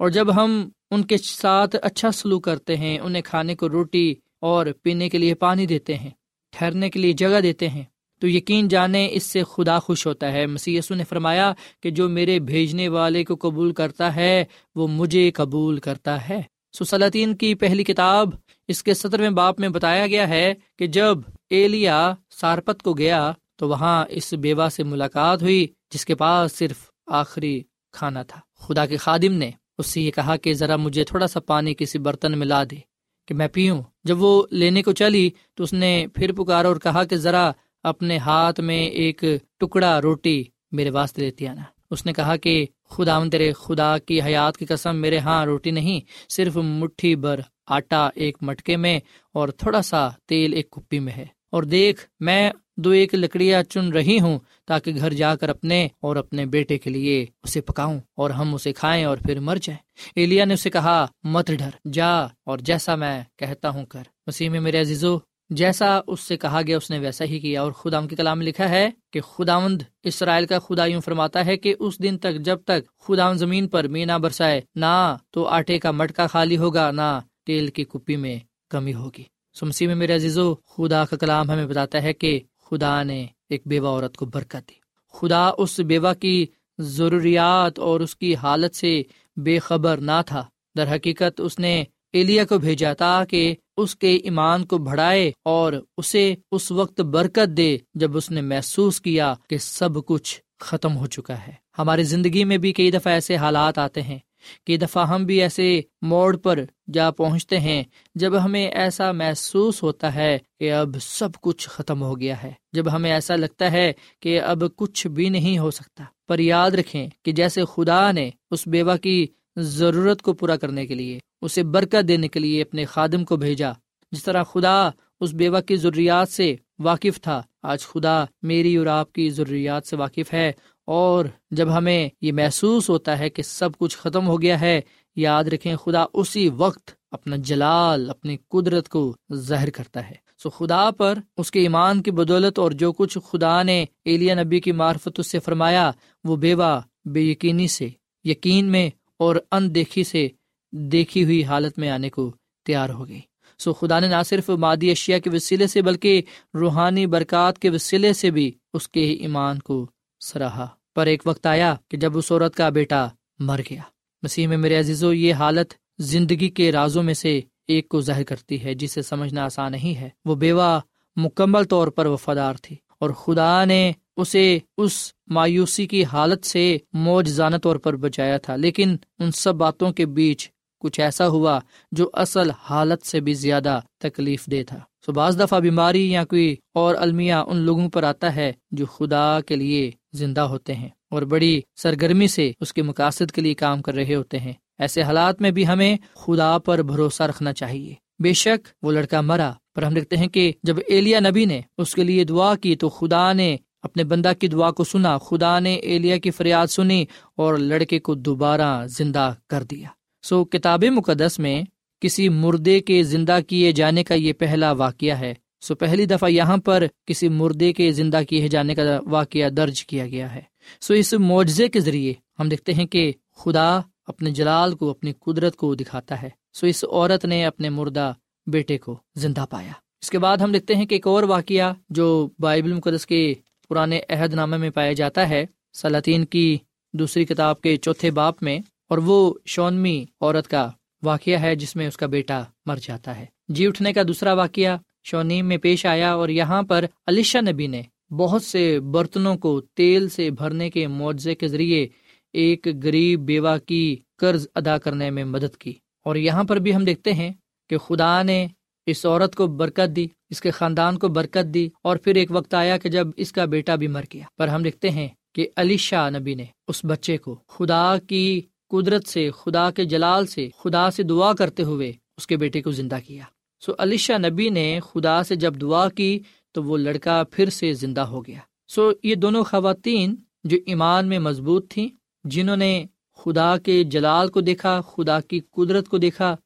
اور 0.00 0.08
جب 0.08 0.34
ہم 0.34 0.68
ان 0.90 1.02
کے 1.04 1.16
ساتھ 1.18 1.76
اچھا 1.82 2.10
سلوک 2.10 2.44
کرتے 2.44 2.76
ہیں، 2.76 2.98
انہیں 2.98 3.22
کھانے 3.22 3.54
کو 3.54 3.68
روٹی 3.68 4.12
اور 4.40 4.66
پینے 4.82 5.08
کے 5.08 5.18
لیے 5.18 5.34
پانی 5.36 5.66
دیتے 5.66 5.94
ہیں 5.94 6.10
ٹھہرنے 6.58 6.90
کے 6.90 7.00
لیے 7.00 7.12
جگہ 7.12 7.40
دیتے 7.40 7.68
ہیں۔ 7.68 7.84
تو 8.20 8.28
یقین 8.28 8.68
جانے 8.68 9.08
اس 9.10 9.22
سے 9.22 9.42
خدا 9.50 9.78
خوش 9.78 10.06
ہوتا 10.06 10.32
ہے۔ 10.32 10.46
مسی 10.46 10.80
نے 10.90 11.04
فرمایا 11.04 11.52
کہ 11.82 11.90
جو 11.90 12.08
میرے 12.08 12.38
بھیجنے 12.38 12.88
والے 12.88 13.24
کو 13.24 13.36
قبول 13.40 13.72
کرتا 13.72 14.16
ہے، 14.16 14.44
وہ 14.74 14.88
مجھے 14.88 15.30
قبول 15.30 15.78
کرتا 15.78 16.28
ہے۔ 16.28 16.42
سلاطین 16.88 17.36
کی 17.36 17.54
پہلی 17.54 17.84
کتاب 17.84 18.28
اس 18.68 18.82
کے 18.82 18.94
سترویں 18.94 19.30
باپ 19.30 19.60
میں 19.60 19.68
بتایا 19.68 20.06
گیا 20.06 20.28
ہے 20.28 20.54
کہ 20.78 20.86
جب 20.86 21.18
ایلیا 21.50 22.14
سارپت 22.30 22.82
کو 22.82 22.92
گیا 22.92 23.32
تو 23.56 23.68
وہاں 23.68 24.06
اس 24.08 24.32
بیوہ 24.32 24.68
سے 24.68 24.82
ملاقات 24.82 25.42
ہوئی، 25.42 25.66
جس 25.94 26.06
کے 26.06 26.14
پاس 26.14 26.52
صرف 26.52 26.90
آخری 27.06 27.62
کھانا 27.92 28.22
تھا۔ 28.22 28.40
خدا 28.58 28.86
کے 28.86 28.96
خادم 28.96 29.32
نے 29.32 29.50
اس 29.78 29.86
سے 29.86 30.00
یہ 30.00 30.10
کہا 30.10 30.36
کہ 30.36 30.54
ذرا 30.54 30.76
مجھے 30.76 31.04
تھوڑا 31.04 31.26
سا 31.26 31.40
پانی 31.40 31.74
کسی 31.74 31.98
برتن 31.98 32.38
میں 32.38 32.46
لا 32.46 32.64
دے۔ 32.64 32.87
کہ 33.28 33.34
میں 33.34 33.48
پیوں۔ 33.48 33.82
جب 34.04 34.22
وہ 34.22 34.46
لینے 34.50 34.82
کو 34.82 34.92
چلی 34.92 35.30
تو 35.54 35.64
اس 35.64 35.72
نے 35.72 36.06
پھر 36.14 36.32
پکارا 36.32 36.68
اور 36.68 36.76
کہا 36.76 37.04
کہ 37.04 37.16
ذرا 37.16 37.50
اپنے 37.82 38.18
ہاتھ 38.18 38.60
میں 38.60 38.86
ایک 38.86 39.24
ٹکڑا 39.60 40.00
روٹی 40.02 40.44
میرے 40.72 40.90
واسطے 40.90 41.22
لیتی 41.22 41.46
آنا۔ 41.46 41.62
اس 41.90 42.06
نے 42.06 42.12
کہا 42.12 42.36
کہ 42.36 42.66
خدا 42.90 43.24
تیرے 43.32 43.52
خدا 43.52 43.98
کی 43.98 44.20
حیات 44.20 44.56
کی 44.56 44.66
قسم 44.66 44.96
میرے 44.96 45.18
ہاں 45.18 45.46
روٹی 45.46 45.70
نہیں، 45.70 46.00
صرف 46.28 46.56
مٹھی 46.56 47.16
بھر 47.16 47.40
آٹا 47.66 48.08
ایک 48.14 48.38
مٹکے 48.40 48.76
میں 48.76 49.00
اور 49.34 49.48
تھوڑا 49.48 49.82
سا 49.82 50.08
تیل 50.26 50.52
ایک 50.52 50.70
کپی 50.70 50.98
میں 50.98 51.12
ہے۔ 51.12 51.26
اور 51.52 51.62
دیکھ، 51.62 52.00
میں 52.20 52.50
دو 52.78 52.90
ایک 52.90 53.14
لکڑیاں 53.14 53.62
چن 53.62 53.92
رہی 53.92 54.20
ہوں 54.20 54.38
تاکہ 54.66 54.94
گھر 54.94 55.12
جا 55.12 55.36
کر 55.36 55.48
اپنے 55.48 55.88
اور 56.00 56.16
اپنے 56.16 56.46
بیٹے 56.46 56.78
کے 56.78 56.90
لیے 56.90 57.26
اسے 57.42 57.60
پکاؤں 57.60 58.00
اور 58.16 58.30
ہم 58.30 58.54
اسے 58.54 58.72
کھائیں 58.72 59.04
اور 59.04 59.16
پھر 59.16 59.40
مر 59.40 59.58
جائیں۔ 59.62 59.78
ایلیا 60.16 60.44
نے 60.44 60.54
اسے 60.54 60.70
کہا، 60.70 61.06
مت 61.22 61.50
ڈر، 61.50 61.88
جا 61.92 62.18
اور 62.20 62.58
جیسا 62.58 62.94
میں 62.94 63.22
کہتا 63.38 63.68
ہوں 63.68 63.86
کر۔ 63.86 64.02
مسیح 64.26 64.50
میں 64.50 64.60
میرے 64.60 64.80
عزیزو، 64.80 65.18
جیسا 65.50 66.00
اس 66.06 66.20
سے 66.20 66.36
کہا 66.36 66.60
گیا، 66.66 66.76
اس 66.76 66.90
نے 66.90 66.98
ویسا 66.98 67.24
ہی 67.24 67.38
کیا۔ 67.38 67.62
اور 67.62 67.72
خدا 67.72 68.06
کے 68.06 68.16
کلام 68.16 68.42
لکھا 68.42 68.68
ہے 68.68 68.90
کہ 69.12 69.20
خداوند 69.20 69.82
اسرائیل 70.02 70.46
کا 70.46 70.58
خدا 70.58 70.86
یوں 70.86 71.00
فرماتا 71.00 71.46
ہے 71.46 71.56
کہ 71.56 71.74
اس 71.78 72.02
دن 72.02 72.18
تک 72.18 72.40
جب 72.40 72.58
تک 72.66 73.02
خدا 73.02 73.32
زمین 73.32 73.68
پر 73.68 73.88
مینا 73.88 74.16
برسائے، 74.16 74.60
نہ 74.74 75.16
تو 75.30 75.46
آٹے 75.46 75.78
کا 75.78 75.90
مٹکا 75.90 76.26
خالی 76.26 76.56
ہوگا، 76.56 76.90
نہ 76.90 77.20
تیل 77.46 77.66
کی 77.66 77.84
کپی 77.84 78.16
میں 78.16 78.38
کمی 78.70 78.94
ہوگی۔ 78.94 79.22
سمسی 79.60 79.86
میں 79.86 79.94
میرے 79.94 80.14
عزیزو، 80.14 80.54
خدا 80.54 81.04
کا 81.04 81.16
کلام 81.16 81.50
ہمیں 81.50 81.66
بتاتا 81.66 82.02
ہے 82.02 82.12
کہ 82.12 82.40
خدا 82.70 83.02
نے 83.02 83.26
ایک 83.50 83.62
بیوہ 83.66 83.88
عورت 83.88 84.16
کو 84.16 84.26
برکت 84.26 84.68
دی۔ 84.68 84.74
خدا 85.12 85.50
اس 85.58 85.80
بیوہ 85.80 86.12
کی 86.12 86.46
ضروریات 86.78 87.78
اور 87.78 88.00
اس 88.00 88.16
کی 88.16 88.34
حالت 88.34 88.74
سے 88.74 89.02
بے 89.36 89.58
خبر 89.58 89.96
نہ 89.96 90.20
تھا۔ 90.26 90.44
در 90.76 90.94
حقیقت 90.94 91.40
اس 91.40 91.58
نے 91.58 91.84
ایلیا 92.12 92.44
کو 92.44 92.58
بھیجا 92.58 92.92
تاکہ 92.92 93.54
اس 93.76 93.96
کے 93.96 94.16
ایمان 94.16 94.64
کو 94.64 94.78
بڑھائے 94.78 95.32
اور 95.44 95.72
اسے 95.96 96.34
اس 96.52 96.70
وقت 96.70 97.00
برکت 97.00 97.56
دے 97.56 97.78
جب 97.94 98.16
اس 98.16 98.30
نے 98.30 98.40
محسوس 98.40 99.00
کیا 99.00 99.34
کہ 99.48 99.58
سب 99.58 100.04
کچھ 100.06 100.40
ختم 100.60 100.96
ہو 100.96 101.06
چکا 101.06 101.46
ہے۔ 101.46 101.52
ہماری 101.78 102.02
زندگی 102.02 102.44
میں 102.44 102.58
بھی 102.58 102.72
کئی 102.72 102.90
دفعہ 102.90 103.12
ایسے 103.12 103.36
حالات 103.36 103.78
آتے 103.78 104.02
ہیں 104.02 104.18
کئی 104.66 104.76
دفعہ 104.76 105.06
ہم 105.08 105.24
بھی 105.24 105.40
ایسے 105.42 105.80
موڑ 106.02 106.36
پر 106.36 106.58
جا 106.92 107.10
پہنچتے 107.10 107.60
ہیں 107.60 107.82
جب 108.14 108.44
ہمیں 108.44 108.66
ایسا 108.66 109.12
محسوس 109.12 109.82
ہوتا 109.82 110.14
ہے 110.14 110.38
کہ 110.60 110.72
اب 110.72 110.96
سب 111.02 111.28
کچھ 111.40 111.68
ختم 111.68 112.02
ہو 112.02 112.20
گیا 112.20 112.42
ہے، 112.42 112.52
جب 112.72 112.92
ہمیں 112.92 113.12
ایسا 113.12 113.36
لگتا 113.36 113.72
ہے 113.72 113.92
کہ 114.20 114.40
اب 114.40 114.62
کچھ 114.76 115.06
بھی 115.06 115.28
نہیں 115.28 115.58
ہو 115.58 115.70
سکتا۔ 115.70 116.04
پر 116.28 116.38
یاد 116.38 116.70
رکھیں 116.70 117.08
کہ 117.24 117.32
جیسے 117.32 117.62
خدا 117.74 118.12
نے 118.12 118.30
اس 118.50 118.66
بیوہ 118.66 118.96
کی 118.96 119.26
ضرورت 119.56 120.22
کو 120.22 120.32
پورا 120.32 120.56
کرنے 120.56 120.86
کے 120.86 120.94
لیے 120.94 121.18
اسے 121.42 121.62
برکت 121.62 122.08
دینے 122.08 122.28
کے 122.28 122.40
لیے 122.40 122.62
اپنے 122.62 122.84
خادم 122.84 123.24
کو 123.24 123.36
بھیجا، 123.36 123.72
جس 124.12 124.24
طرح 124.24 124.42
خدا 124.42 124.90
اس 125.20 125.32
بیوہ 125.32 125.60
کی 125.60 125.76
ضروریات 125.76 126.28
سے 126.28 126.54
واقف 126.78 127.20
تھا۔ 127.20 127.42
آج 127.62 127.82
خدا 127.82 128.24
میری 128.42 128.76
اور 128.76 128.86
آپ 128.86 129.12
کی 129.12 129.28
ضروریات 129.30 129.86
سے 129.86 129.96
واقف 129.96 130.32
ہے 130.34 130.52
اور 130.88 131.24
جب 131.50 131.76
ہمیں 131.76 132.08
یہ 132.20 132.32
محسوس 132.32 132.90
ہوتا 132.90 133.18
ہے 133.18 133.30
کہ 133.30 133.42
سب 133.42 133.70
کچھ 133.78 133.96
ختم 133.98 134.26
ہو 134.26 134.42
گیا 134.42 134.60
ہے، 134.60 134.80
یاد 135.16 135.44
رکھیں 135.44 135.76
خدا 135.76 136.04
اسی 136.12 136.48
وقت 136.48 136.90
اپنا 137.10 137.36
جلال، 137.36 138.10
اپنی 138.10 138.36
قدرت 138.48 138.88
کو 138.88 139.16
ظاہر 139.34 139.70
کرتا 139.70 140.10
ہے۔ 140.10 140.14
سو 140.42 140.50
خدا 140.50 140.90
پر 140.90 141.18
اس 141.36 141.50
کے 141.50 141.60
ایمان 141.60 142.02
کی 142.02 142.10
بدولت 142.10 142.58
اور 142.58 142.70
جو 142.70 142.92
کچھ 142.92 143.18
خدا 143.30 143.62
نے 143.62 143.84
ایلیا 144.04 144.42
نبی 144.42 144.60
کی 144.60 144.72
معرفت 144.72 145.18
اس 145.18 145.26
سے 145.26 145.38
فرمایا، 145.38 145.90
وہ 146.24 146.36
بیوہ، 146.36 146.80
بے 147.04 147.20
یقینی 147.20 147.68
سے، 147.68 147.88
یقین 148.24 148.66
میں 148.66 148.90
اور 149.18 149.36
ان 149.52 149.74
دیکھی 149.74 150.04
سے 150.04 150.28
دیکھی 150.72 151.24
ہوئی 151.24 151.44
حالت 151.44 151.78
میں 151.78 151.90
آنے 151.90 152.10
کو 152.10 152.32
تیار 152.66 152.88
ہو 152.88 153.08
گئی 153.08 153.20
سو 153.58 153.72
خدا 153.72 154.00
نے 154.00 154.08
نہ 154.08 154.22
صرف 154.26 154.50
مادی 154.50 154.90
اشیاء 154.90 155.18
کے 155.18 155.30
وسیلے 155.30 155.66
سے 155.66 155.82
بلکہ 155.82 156.22
روحانی 156.54 157.06
برکات 157.06 157.58
کے 157.58 157.70
وسیلے 157.70 158.12
سے 158.12 158.30
بھی 158.30 158.52
اس 158.74 158.88
کے 158.88 159.12
ایمان 159.12 159.58
کو 159.58 159.86
سراہا۔ 160.20 160.66
پر 160.98 161.06
ایک 161.06 161.22
وقت 161.26 161.46
آیا 161.46 161.74
کہ 161.88 161.96
جب 161.96 162.18
اس 162.18 162.32
عورت 162.32 162.54
کا 162.54 162.68
بیٹا 162.68 163.08
مر 163.38 163.60
گیا۔ 163.70 163.80
مسیح 164.22 164.46
میں 164.46 164.56
میرے 164.56 164.78
عزیزو، 164.78 165.12
یہ 165.12 165.34
حالت 165.34 165.74
زندگی 165.98 166.48
کے 166.48 166.72
رازوں 166.72 167.02
میں 167.02 167.14
سے 167.14 167.40
ایک 167.68 167.88
کو 167.88 168.00
ظاہر 168.00 168.22
کرتی 168.22 168.64
ہے، 168.64 168.74
جسے 168.74 169.02
سمجھنا 169.02 169.44
آسان 169.44 169.72
نہیں 169.72 170.00
ہے۔ 170.00 170.08
وہ 170.24 170.34
بیوہ 170.34 170.80
مکمل 171.16 171.64
طور 171.64 171.88
پر 171.88 172.06
وفادار 172.06 172.54
تھی 172.62 172.76
اور 173.00 173.10
خدا 173.10 173.64
نے 173.64 173.92
اسے 174.16 174.58
اس 174.78 175.12
مایوسی 175.26 175.86
کی 175.86 176.04
حالت 176.04 176.46
سے 176.46 176.76
موجزانہ 176.92 177.56
طور 177.56 177.76
پر 177.76 177.96
بچایا 177.96 178.38
تھا۔ 178.38 178.56
لیکن 178.56 178.96
ان 179.18 179.30
سب 179.32 179.54
باتوں 179.54 179.92
کے 179.92 180.06
بیچ 180.06 180.50
کچھ 180.80 181.00
ایسا 181.00 181.28
ہوا 181.28 181.60
جو 181.92 182.10
اصل 182.12 182.50
حالت 182.50 183.06
سے 183.06 183.20
بھی 183.20 183.34
زیادہ 183.34 183.80
تکلیف 183.98 184.46
دہ 184.46 184.62
تھا۔ 184.68 184.78
سو 185.06 185.12
بعض 185.12 185.40
دفعہ 185.40 185.60
بیماری 185.60 186.12
یا 186.12 186.24
کوئی 186.24 186.56
اور 186.74 186.94
المیہ 186.94 187.34
ان 187.34 187.56
لوگوں 187.56 187.88
پر 187.88 188.02
آتا 188.02 188.36
ہے 188.36 188.52
جو 188.70 188.86
خدا 188.86 189.40
کے 189.40 189.56
لیے 189.56 189.90
زندہ 190.12 190.40
ہوتے 190.40 190.74
ہیں 190.74 190.88
اور 191.10 191.22
بڑی 191.22 191.60
سرگرمی 191.76 192.28
سے 192.28 192.52
اس 192.60 192.72
کے 192.72 192.82
مقاصد 192.82 193.30
کے 193.30 193.40
لیے 193.40 193.54
کام 193.54 193.82
کر 193.82 193.94
رہے 193.94 194.14
ہوتے 194.14 194.38
ہیں۔ 194.38 194.52
ایسے 194.78 195.02
حالات 195.02 195.40
میں 195.40 195.50
بھی 195.50 195.66
ہمیں 195.66 195.96
خدا 196.14 196.58
پر 196.58 196.82
بھروسہ 196.82 197.22
رکھنا 197.22 197.52
چاہیے۔ 197.52 197.94
بے 198.18 198.32
شک 198.32 198.68
وہ 198.82 198.92
لڑکا 198.92 199.20
مرا، 199.20 199.52
پر 199.74 199.82
ہم 199.82 199.94
دیکھتے 199.94 200.16
ہیں 200.16 200.28
کہ 200.28 200.52
جب 200.62 200.76
ایلیا 200.86 201.20
نبی 201.20 201.44
نے 201.44 201.60
اس 201.78 201.94
کے 201.94 202.04
لیے 202.04 202.24
دعا 202.24 202.54
کی 202.54 202.76
تو 202.76 202.88
خدا 202.88 203.32
نے 203.32 203.56
اپنے 203.82 204.04
بندہ 204.04 204.32
کی 204.38 204.48
دعا 204.48 204.70
کو 204.70 204.84
سنا، 204.84 205.18
خدا 205.18 205.58
نے 205.58 205.74
ایلیا 205.74 206.16
کی 206.16 206.30
فریاد 206.30 206.66
سنی 206.66 207.04
اور 207.36 207.54
لڑکے 207.54 207.98
کو 207.98 208.14
دوبارہ 208.14 208.86
زندہ 208.86 209.34
کر 209.48 209.62
دیا۔ 209.62 209.88
سو 210.22 210.44
کتاب 210.44 210.84
مقدس 210.84 211.38
میں 211.38 211.62
کسی 212.00 212.28
مردے 212.28 212.80
کے 212.80 213.02
زندہ 213.02 213.38
کیے 213.48 213.72
جانے 213.72 214.04
کا 214.04 214.14
یہ 214.14 214.32
پہلا 214.32 214.72
واقعہ 214.72 215.14
ہے۔ 215.14 215.34
سو 215.62 215.74
پہلی 215.74 216.04
دفعہ 216.06 216.28
یہاں 216.28 216.56
پر 216.56 216.84
کسی 217.06 217.28
مردے 217.28 217.72
کے 217.72 217.90
زندہ 217.92 218.20
کیے 218.28 218.48
جانے 218.48 218.74
کا 218.74 218.82
واقعہ 219.06 219.48
درج 219.48 219.84
کیا 219.86 220.06
گیا 220.06 220.34
ہے۔ 220.34 220.42
سو 220.80 220.94
اس 220.94 221.12
معجزے 221.14 221.68
کے 221.68 221.80
ذریعے 221.80 222.12
ہم 222.38 222.48
دیکھتے 222.48 222.74
ہیں 222.74 222.86
کہ 222.86 223.12
خدا 223.36 223.68
اپنے 224.06 224.30
جلال 224.30 224.74
کو، 224.74 224.90
اپنی 224.90 225.12
قدرت 225.20 225.56
کو 225.56 225.74
دکھاتا 225.74 226.22
ہے۔ 226.22 226.28
سو 226.52 226.66
اس 226.66 226.84
عورت 226.84 227.24
نے 227.24 227.44
اپنے 227.44 227.68
مردہ 227.68 228.12
بیٹے 228.46 228.78
کو 228.78 228.96
زندہ 229.16 229.44
پایا۔ 229.50 229.72
اس 230.02 230.10
کے 230.10 230.18
بعد 230.18 230.36
ہم 230.36 230.52
دیکھتے 230.52 230.74
ہیں 230.74 230.86
کہ 230.86 230.94
ایک 230.94 231.06
اور 231.06 231.22
واقعہ 231.22 231.72
جو 231.90 232.28
بائبل 232.38 232.72
مقدس 232.72 233.06
کے 233.06 233.34
پرانے 233.70 234.00
عہد 234.08 234.34
نامے 234.34 234.56
میں 234.56 234.70
پایا 234.70 234.92
جاتا 234.92 235.28
ہے۔ 235.28 235.44
سلاطین 235.74 236.24
کی 236.24 236.58
دوسری 236.94 237.24
کتاب 237.24 237.60
کے 237.60 237.76
چوتھے 237.76 238.10
باپ 238.10 238.42
میں، 238.42 238.58
اور 238.90 238.98
وہ 238.98 239.34
شونمی 239.46 240.04
عورت 240.20 240.48
کا 240.48 240.68
واقعہ 241.02 241.40
ہے 241.40 241.54
جس 241.54 241.74
میں 241.76 241.86
اس 241.88 241.96
کا 241.96 242.06
بیٹا 242.06 242.42
مر 242.66 242.76
جاتا 242.82 243.16
ہے۔ 243.16 243.26
جی 243.48 243.66
اٹھنے 243.66 243.92
کا 243.92 244.02
دوسرا 244.08 244.32
واقعہ 244.32 244.76
شونیم 245.10 245.46
میں 245.46 245.56
پیش 245.56 245.86
آیا 245.86 246.12
اور 246.12 246.28
یہاں 246.28 246.62
پر 246.62 246.84
علیشا 247.06 247.40
نبی 247.40 247.66
نے 247.66 247.82
بہت 248.10 248.42
سے 248.42 248.80
برتنوں 248.80 249.36
کو 249.36 249.60
تیل 249.60 250.08
سے 250.08 250.30
بھرنے 250.30 250.70
کے 250.70 250.86
معاوضے 250.86 251.34
کے 251.34 251.48
ذریعے 251.48 251.88
ایک 252.32 252.68
غریب 252.82 253.20
بیوہ 253.20 253.56
کی 253.66 253.96
قرض 254.18 254.46
ادا 254.54 254.78
کرنے 254.78 255.10
میں 255.10 255.24
مدد 255.24 255.56
کی۔ 255.56 255.72
اور 256.04 256.16
یہاں 256.16 256.44
پر 256.44 256.56
بھی 256.56 256.76
ہم 256.76 256.84
دیکھتے 256.84 257.12
ہیں 257.12 257.32
کہ 257.70 257.78
خدا 257.78 258.22
نے 258.22 258.46
اس 258.86 259.06
عورت 259.06 259.34
کو 259.34 259.46
برکت 259.46 259.96
دی، 259.96 260.06
اس 260.30 260.40
کے 260.40 260.50
خاندان 260.50 260.98
کو 260.98 261.08
برکت 261.08 261.54
دی 261.54 261.68
اور 261.82 261.96
پھر 261.96 262.14
ایک 262.14 262.28
وقت 262.30 262.54
آیا 262.54 262.76
کہ 262.76 262.88
جب 262.88 263.08
اس 263.16 263.32
کا 263.32 263.44
بیٹا 263.44 263.74
بھی 263.74 263.88
مر 263.88 264.04
گیا۔ 264.14 264.24
پر 264.38 264.48
ہم 264.48 264.62
دیکھتے 264.62 264.90
ہیں 264.90 265.08
کہ 265.34 265.48
علی 265.56 265.76
شاہ 265.76 266.10
نبی 266.10 266.34
نے 266.34 266.44
اس 266.68 266.80
بچے 266.84 267.16
کو 267.16 267.34
خدا 267.48 267.96
کی 268.08 268.40
قدرت 268.70 269.08
سے، 269.08 269.30
خدا 269.30 269.70
کے 269.70 269.84
جلال 269.84 270.26
سے، 270.26 270.48
خدا 270.58 270.90
سے 270.90 271.02
دعا 271.02 271.32
کرتے 271.32 271.62
ہوئے 271.62 271.92
اس 272.16 272.26
کے 272.26 272.36
بیٹے 272.36 272.62
کو 272.62 272.70
زندہ 272.70 272.98
کیا۔ 273.06 273.22
سو 273.60 273.72
علی 273.78 273.96
شاہ 273.96 274.18
نبی 274.18 274.48
نے 274.48 274.80
خدا 274.82 275.22
سے 275.22 275.34
جب 275.34 275.60
دعا 275.60 275.88
کی 275.88 276.18
تو 276.52 276.62
وہ 276.62 276.76
لڑکا 276.76 277.22
پھر 277.30 277.50
سے 277.50 277.72
زندہ 277.72 278.00
ہو 278.00 278.26
گیا۔ 278.26 278.38
سو 278.68 278.90
یہ 279.02 279.14
دونوں 279.14 279.44
خواتین 279.44 280.14
جو 280.44 280.56
ایمان 280.66 281.08
میں 281.08 281.18
مضبوط 281.18 281.70
تھیں، 281.70 281.88
جنہوں 282.24 282.56
نے 282.56 282.84
خدا 283.16 283.56
کے 283.56 283.84
جلال 283.84 284.28
کو 284.28 284.40
دیکھا، 284.40 284.80
خدا 284.80 285.20
کی 285.20 285.40
قدرت 285.50 285.88
کو 285.88 285.98
دیکھا، 285.98 286.36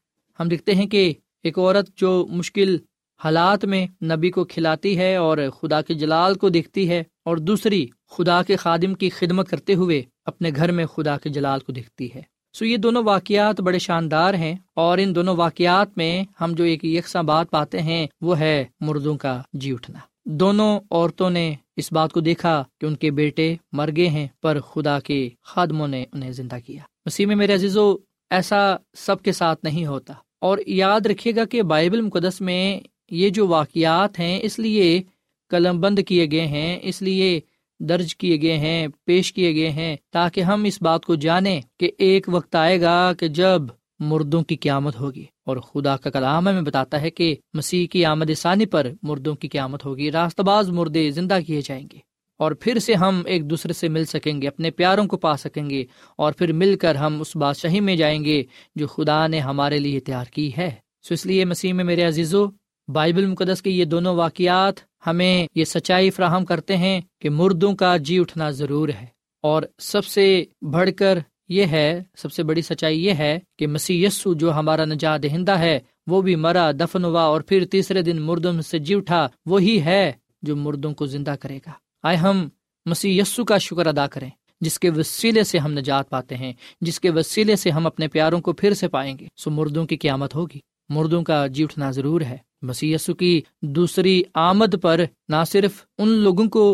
ہم 0.40 0.48
دیکھتے 0.48 0.74
ہیں 0.74 0.86
کہ 0.86 1.12
ایک 1.42 1.58
عورت 1.58 1.96
جو 1.96 2.26
مشکل 2.30 2.76
حالات 3.20 3.64
میں 3.64 3.86
نبی 4.04 4.30
کو 4.30 4.44
کھلاتی 4.44 4.98
ہے 4.98 5.16
اور 5.16 5.38
خدا 5.60 5.80
کے 5.80 5.94
جلال 5.94 6.34
کو 6.34 6.48
دیکھتی 6.48 6.88
ہے 6.88 7.02
اور 7.24 7.36
دوسری 7.36 7.86
خدا 8.10 8.42
کے 8.42 8.56
خادم 8.56 8.94
کی 8.94 9.10
خدمت 9.10 9.48
کرتے 9.48 9.74
ہوئے 9.74 10.02
اپنے 10.24 10.50
گھر 10.56 10.72
میں 10.72 10.86
خدا 10.86 11.16
کے 11.18 11.28
جلال 11.28 11.60
کو 11.60 11.72
دیکھتی 11.72 12.08
ہے۔ 12.14 12.22
سو 12.54 12.64
یہ 12.64 12.76
دونوں 12.76 13.02
واقعات 13.04 13.60
بڑے 13.60 13.78
شاندار 13.78 14.34
ہیں 14.34 14.54
اور 14.74 14.98
ان 14.98 15.14
دونوں 15.14 15.36
واقعات 15.36 15.98
میں 15.98 16.24
ہم 16.40 16.52
جو 16.52 16.64
ایک 16.64 16.84
یکساں 16.84 17.22
بات 17.22 17.50
پاتے 17.50 17.82
ہیں 17.82 18.06
وہ 18.20 18.38
ہے 18.38 18.64
مردوں 18.80 19.16
کا 19.16 19.42
جی 19.52 19.72
اٹھنا۔ 19.72 19.98
دونوں 20.24 20.80
عورتوں 20.90 21.30
نے 21.30 21.54
اس 21.76 21.92
بات 21.92 22.12
کو 22.12 22.20
دیکھا 22.20 22.64
کہ 22.80 22.86
ان 22.86 22.94
کے 22.94 23.10
بیٹے 23.10 23.54
مر 23.72 23.90
گئے 23.96 24.08
ہیں 24.08 24.26
پر 24.42 24.60
خدا 24.60 25.00
کے 25.00 25.28
خادموں 25.42 25.88
نے 25.88 26.04
انہیں 26.12 26.32
زندہ 26.32 26.56
کیا۔ 26.66 26.82
مسیح 27.06 27.26
میں 27.26 27.36
میرے 27.36 27.54
عزیزو، 27.54 27.96
ایسا 28.30 28.76
سب 28.96 29.22
کے 29.22 29.32
ساتھ 29.32 29.60
نہیں 29.62 29.86
ہوتا۔ 29.86 30.14
اور 30.40 30.58
یاد 30.66 31.06
رکھیے 31.06 31.36
گا 31.36 31.44
کہ 31.44 31.62
بائبل 31.62 32.00
مقدس 32.00 32.40
میں 32.40 32.80
یہ 33.10 33.28
جو 33.28 33.46
واقعات 33.46 34.18
ہیں 34.18 34.40
اس 34.42 34.58
لیے 34.58 35.02
قلم 35.50 35.80
بند 35.80 35.98
کیے 36.06 36.30
گئے 36.30 36.46
ہیں، 36.46 36.78
اس 36.82 37.02
لیے 37.02 37.40
درج 37.88 38.16
کیے 38.16 38.42
گئے 38.42 38.58
ہیں، 38.58 38.88
پیش 39.04 39.32
کیے 39.32 39.54
گئے 39.54 39.70
ہیں، 39.70 39.96
تاکہ 40.12 40.40
ہم 40.40 40.64
اس 40.64 40.82
بات 40.82 41.04
کو 41.04 41.14
جانیں 41.14 41.60
کہ 41.80 41.90
ایک 41.98 42.28
وقت 42.28 42.54
آئے 42.54 42.80
گا 42.80 43.12
کہ 43.12 43.28
جب 43.28 43.62
مردوں 43.98 44.42
کی 44.42 44.56
قیامت 44.56 45.00
ہوگی۔ 45.00 45.24
اور 45.46 45.56
خدا 45.56 45.96
کا 45.96 46.10
کلام 46.10 46.48
ہمیں 46.48 46.62
بتاتا 46.62 47.00
ہے 47.00 47.10
کہ 47.10 47.36
مسیح 47.54 47.86
کی 47.86 48.04
آمد 48.04 48.30
ثانی 48.36 48.66
پر 48.66 48.86
مردوں 49.02 49.34
کی 49.34 49.48
قیامت 49.48 49.84
ہوگی 49.84 50.12
راست 50.12 50.40
باز 50.40 50.70
مردے 50.70 51.10
زندہ 51.10 51.38
کیے 51.46 51.60
جائیں 51.64 51.88
گے۔ 51.92 51.98
اور 52.38 52.52
پھر 52.52 52.78
سے 52.78 52.94
ہم 52.94 53.22
ایک 53.26 53.50
دوسرے 53.50 53.72
سے 53.72 53.88
مل 53.88 54.04
سکیں 54.04 54.42
گے، 54.42 54.48
اپنے 54.48 54.70
پیاروں 54.70 55.06
کو 55.06 55.16
پا 55.16 55.36
سکیں 55.36 55.70
گے، 55.70 55.84
اور 56.16 56.32
پھر 56.32 56.52
مل 56.52 56.76
کر 56.76 56.94
ہم 56.94 57.20
اس 57.20 57.36
بادشاہی 57.36 57.80
میں 57.80 57.96
جائیں 57.96 58.24
گے 58.24 58.42
جو 58.74 58.86
خدا 58.86 59.26
نے 59.26 59.40
ہمارے 59.40 59.78
لیے 59.78 60.00
تیار 60.00 60.24
کی 60.24 60.50
ہے۔ 60.58 60.70
سو 61.08 61.14
اس 61.14 61.26
لیے 61.26 61.44
مسیح 61.44 61.72
میں 61.72 61.84
میرے 61.84 62.02
عزیزو 62.02 62.46
بائبل 62.88 63.26
مقدس 63.26 63.62
کے 63.62 63.70
یہ 63.70 63.84
دونوں 63.84 64.14
واقعات 64.14 64.74
ہمیں 65.06 65.46
یہ 65.54 65.64
سچائی 65.64 66.10
فراہم 66.10 66.44
کرتے 66.44 66.76
ہیں 66.76 67.00
کہ 67.20 67.30
مردوں 67.30 67.74
کا 67.74 67.96
جی 67.96 68.18
اٹھنا 68.18 68.50
ضرور 68.50 68.88
ہے۔ 68.88 69.06
اور 69.42 69.62
سب 69.78 70.04
سے 70.04 70.44
بڑھ 70.62 70.90
کر 70.96 71.18
یہ 71.48 71.66
ہے، 71.66 72.02
سب 72.16 72.32
سے 72.32 72.42
بڑی 72.42 72.62
سچائی 72.62 73.04
یہ 73.04 73.12
ہے 73.12 73.38
کہ 73.58 73.66
مسیح 73.66 74.06
یسو 74.06 74.34
جو 74.34 74.52
ہمارا 74.52 74.84
نجات 74.84 75.22
دہندہ 75.22 75.58
ہے، 75.58 75.80
وہ 76.06 76.22
بھی 76.22 76.36
مرا، 76.36 76.72
دفن 76.72 77.04
ہوا 77.04 77.22
اور 77.22 77.40
پھر 77.40 77.64
تیسرے 77.64 78.02
دن 78.02 78.22
مردوں 78.22 78.60
سے 78.60 78.78
جی 78.78 78.94
اٹھا، 78.94 79.28
وہی 79.46 79.82
ہے 79.82 80.12
جو 80.42 80.56
مردوں 80.56 80.94
کو 80.94 81.06
زندہ 81.06 81.34
کرے 81.40 81.56
گا۔ 81.56 81.70
آئے 82.02 82.16
ہم 82.16 82.48
مسیح 82.86 83.22
یسو 83.22 83.44
کا 83.44 83.58
شکر 83.58 83.86
ادا 83.86 84.06
کریں، 84.06 84.30
جس 84.60 84.78
کے 84.78 84.90
وسیلے 84.90 85.44
سے 85.44 85.58
ہم 85.58 85.72
نجات 85.72 86.10
پاتے 86.10 86.36
ہیں، 86.36 86.52
جس 86.80 87.00
کے 87.00 87.10
وسیلے 87.10 87.56
سے 87.56 87.70
ہم 87.70 87.86
اپنے 87.86 88.08
پیاروں 88.08 88.40
کو 88.40 88.52
پھر 88.52 88.74
سے 88.74 88.88
پائیں 88.88 89.18
گے، 89.18 89.26
سو 89.36 89.50
مردوں 89.50 89.86
کی 89.86 89.96
قیامت 89.96 90.34
ہوگی۔ 90.34 90.58
مردوں 90.92 91.22
کا 91.22 91.46
جی 91.46 91.64
اٹھنا 91.64 91.90
ضرور 91.90 92.20
ہے۔ 92.20 92.36
مسیح 92.62 92.94
یسو 92.94 93.14
کی 93.14 93.40
دوسری 93.76 94.22
آمد 94.34 94.74
پر 94.82 95.00
نہ 95.28 95.42
صرف 95.46 95.84
ان 95.98 96.08
لوگوں 96.24 96.48
کو 96.48 96.64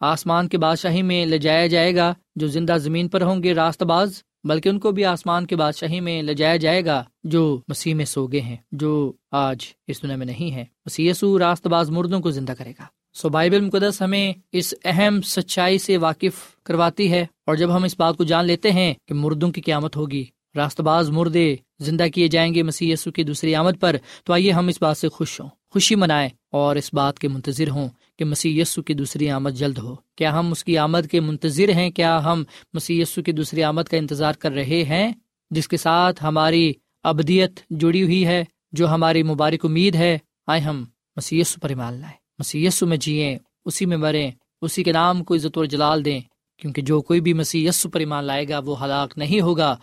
آسمان 0.00 0.48
کے 0.48 0.58
بادشاہی 0.58 1.02
میں 1.02 1.24
لے 1.26 1.38
جایا 1.38 1.66
جائے 1.66 1.94
گا 1.96 2.12
جو 2.36 2.46
زندہ 2.46 2.76
زمین 2.76 3.08
پر 3.08 3.22
ہوں 3.22 3.42
گے 3.42 3.54
راست 3.54 3.82
باز، 3.82 4.22
بلکہ 4.44 4.68
ان 4.68 4.78
کو 4.78 4.90
بھی 4.90 5.04
آسمان 5.04 5.46
کے 5.46 5.56
بادشاہی 5.56 6.00
میں 6.00 6.22
لے 6.22 6.34
جایا 6.34 6.56
جائے 6.56 6.84
گا 6.84 7.02
جو 7.24 7.42
مسیح 7.68 7.94
میں 7.94 8.04
سو 8.04 8.26
گئے 8.26 8.40
ہیں، 8.40 8.56
جو 8.72 9.12
آج 9.32 9.66
اس 9.88 10.02
دنیا 10.02 10.16
میں 10.16 10.26
نہیں 10.26 10.54
ہے 10.54 10.64
مسیح 10.86 11.10
یسو 11.10 11.38
راست 11.38 11.66
باز 11.66 11.90
مردوں 11.90 12.20
کو 12.20 12.30
زندہ 12.30 12.52
کرے 12.52 12.72
گا۔ 12.80 12.86
سو 13.14 13.28
بائبل 13.28 13.60
مقدس 13.60 14.00
ہمیں 14.02 14.32
اس 14.52 14.74
اہم 14.84 15.20
سچائی 15.22 15.78
سے 15.78 15.96
واقف 15.96 16.34
کرواتی 16.64 17.10
ہے 17.12 17.24
اور 17.46 17.56
جب 17.56 17.74
ہم 17.76 17.84
اس 17.84 17.94
بات 17.98 18.16
کو 18.16 18.24
جان 18.24 18.44
لیتے 18.46 18.70
ہیں 18.70 18.92
کہ 19.08 19.14
مردوں 19.14 19.50
کی 19.50 19.60
قیامت 19.60 19.96
ہوگی، 19.96 20.24
راست 20.56 20.80
باز 20.80 21.10
مردے 21.10 21.54
زندہ 21.82 22.06
کیے 22.14 22.28
جائیں 22.28 22.54
گے 22.54 22.62
مسیح 22.62 22.92
یسو 22.92 23.10
کی 23.10 23.22
دوسری 23.22 23.54
آمد 23.54 23.80
پر، 23.80 23.96
تو 24.24 24.32
آئیے 24.32 24.52
ہم 24.52 24.68
اس 24.68 24.82
بات 24.82 24.96
سے 24.96 25.08
خوش 25.08 25.40
ہوں، 25.40 25.48
خوشی 25.70 25.94
منائیں 25.94 26.28
اور 26.52 26.76
اس 26.76 26.94
بات 26.94 27.18
کے 27.18 27.28
منتظر 27.28 27.70
ہوں 27.70 27.88
کہ 28.18 28.24
مسیح 28.24 28.62
یسو 28.62 28.82
کی 28.82 28.94
دوسری 28.94 29.30
آمد 29.30 29.50
جلد 29.50 29.78
ہو۔ 29.78 29.94
کیا 30.16 30.38
ہم 30.38 30.52
اس 30.52 30.64
کی 30.64 30.78
آمد 30.78 31.10
کے 31.10 31.20
منتظر 31.20 31.68
ہیں؟ 31.68 31.90
کیا 31.90 32.24
ہم 32.24 32.44
مسیح 32.74 33.02
یسو 33.02 33.22
کی 33.22 33.32
دوسری 33.32 33.62
آمد 33.62 33.82
کا 33.82 33.96
انتظار 33.96 34.32
کر 34.32 34.52
رہے 34.52 34.84
ہیں؟ 34.84 35.12
جس 35.50 35.68
کے 35.68 35.76
ساتھ 35.76 36.24
ہماری 36.24 36.72
ابدیت 37.02 37.60
جڑی 37.70 38.02
ہوئی 38.02 38.26
ہے، 38.26 38.44
جو 38.72 38.88
ہماری 38.88 39.22
مبارک 39.22 39.64
امید 39.64 39.94
ہے، 39.94 40.18
آئے 40.46 40.60
ہم 40.60 40.84
مسی 41.16 41.40
یسو 41.40 41.60
پر 41.60 41.68
ایمان 41.68 41.94
لائیں۔ 41.94 42.16
مسی 42.38 42.64
یسو 42.64 42.86
میں 42.86 42.96
جئیں، 42.96 43.38
اسی 43.64 43.86
میں 43.86 43.96
مریں، 43.96 44.30
اسی 44.60 44.82
کے 44.82 44.92
نام 44.92 45.24
کو 45.24 45.34
عزت 45.34 45.58
و 45.58 45.64
جلال 45.64 46.04
دیں، 46.04 46.20
کیونکہ 46.58 46.82
جو 46.82 47.00
کوئی 47.02 47.20
بھی 47.20 47.32
مسیح 47.32 47.68
یسو 47.68 47.88
پر 47.88 48.00
ایمان 48.00 48.24
لائے 48.24 48.48
گا، 48.48 48.58
وہ 48.58 48.84
ہلاک 48.84 49.12
نہیں 49.16 49.40
ہوگا۔ 49.40 49.76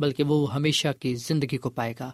بلکہ 0.00 0.22
وہ 0.22 0.54
ہمیشہ 0.54 0.88
کی 1.00 1.14
زندگی 1.14 1.56
کو 1.56 1.70
پائے 1.70 1.94
گا۔ 2.00 2.10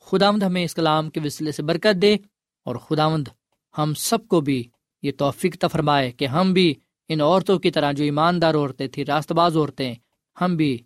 خداوند 0.00 0.42
ہمیں 0.42 0.64
اس 0.64 0.74
کلام 0.74 1.10
کے 1.10 1.20
وسیلے 1.24 1.52
سے 1.52 1.62
برکت 1.62 2.02
دے 2.02 2.16
اور 2.64 2.76
خداوند 2.76 3.28
ہم 3.78 3.94
سب 3.94 4.28
کو 4.28 4.40
بھی 4.40 4.64
یہ 5.02 5.12
توفیق 5.18 5.64
فرمائے 5.72 6.12
کہ 6.12 6.26
ہم 6.26 6.52
بھی 6.52 6.74
ان 7.08 7.20
عورتوں 7.20 7.58
کی 7.58 7.70
طرح 7.70 7.92
جو 7.92 8.04
ایماندار 8.04 8.54
عورتیں 8.54 8.88
تھیں 8.88 9.04
راست 9.04 9.32
باز 9.32 9.56
عورتیں، 9.56 9.94
ہم 10.40 10.56
بھی 10.56 10.78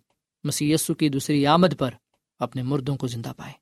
مسی 0.43 0.75
کی 0.99 1.09
دوسری 1.09 1.45
آمد 1.45 1.77
پر 1.77 1.91
اپنے 2.39 2.63
مردوں 2.63 2.97
کو 2.97 3.07
زندہ 3.07 3.31
پائیں، 3.37 3.53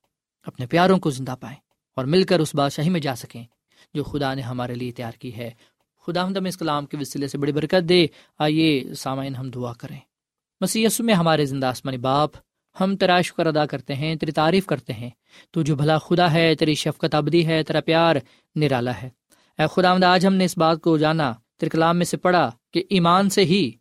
اپنے 0.43 0.65
پیاروں 0.65 0.99
کو 0.99 1.09
زندہ 1.09 1.35
پائیں 1.39 1.57
اور 1.95 2.05
مل 2.05 2.23
کر 2.23 2.39
اس 2.39 2.55
بادشاہی 2.55 2.89
میں 2.89 2.99
جا 2.99 3.15
سکیں 3.15 3.43
جو 3.93 4.03
خدا 4.03 4.33
نے 4.33 4.41
ہمارے 4.41 4.75
لیے 4.75 4.91
تیار 4.91 5.11
کی 5.11 5.35
ہے۔ 5.37 5.51
خدا 6.05 6.27
ہم 6.27 6.45
اس 6.45 6.57
کلام 6.57 6.85
کے 6.85 6.97
وسیلے 6.97 7.27
سے 7.27 7.37
بڑی 7.37 7.51
برکت 7.51 7.89
دے۔ 7.89 8.07
آئیے 8.39 8.93
سامعین 8.93 9.35
ہم 9.35 9.49
دعا 9.49 9.73
کریں۔ 9.73 9.99
مسی 10.61 10.85
میں 10.99 11.13
ہمارے 11.13 11.45
زندہ 11.45 11.65
آسمانی 11.65 11.97
باپ 11.97 12.31
ہم 12.81 12.95
تیرا 12.95 13.21
شکر 13.21 13.45
ادا 13.45 13.65
کرتے 13.65 13.95
ہیں، 13.95 14.15
تیری 14.15 14.31
تعریف 14.31 14.65
کرتے 14.65 14.93
ہیں۔ 14.93 15.09
تو 15.51 15.61
جو 15.61 15.75
بھلا 15.75 15.97
خدا 15.97 16.33
ہے، 16.33 16.55
تیری 16.55 16.73
شفقت 16.73 17.15
ابدی 17.15 17.47
ہے، 17.47 17.63
تیرا 17.63 17.81
پیار 17.81 18.15
نرالا 18.55 18.91
ہے۔ 19.01 19.09
اے 19.59 19.63
خدا 19.71 20.13
آج 20.13 20.27
ہم 20.27 20.33
نے 20.33 20.45
اس 20.45 20.57
بات 20.57 20.81
کو 20.81 20.97
جانا 20.97 21.33
کلام 21.71 21.97
میں 21.97 22.05
سے 22.05 22.17
پڑھا 22.17 22.51
کہ 22.73 22.83
ایمان 22.89 23.29
سے 23.29 23.45
ہی 23.45 23.71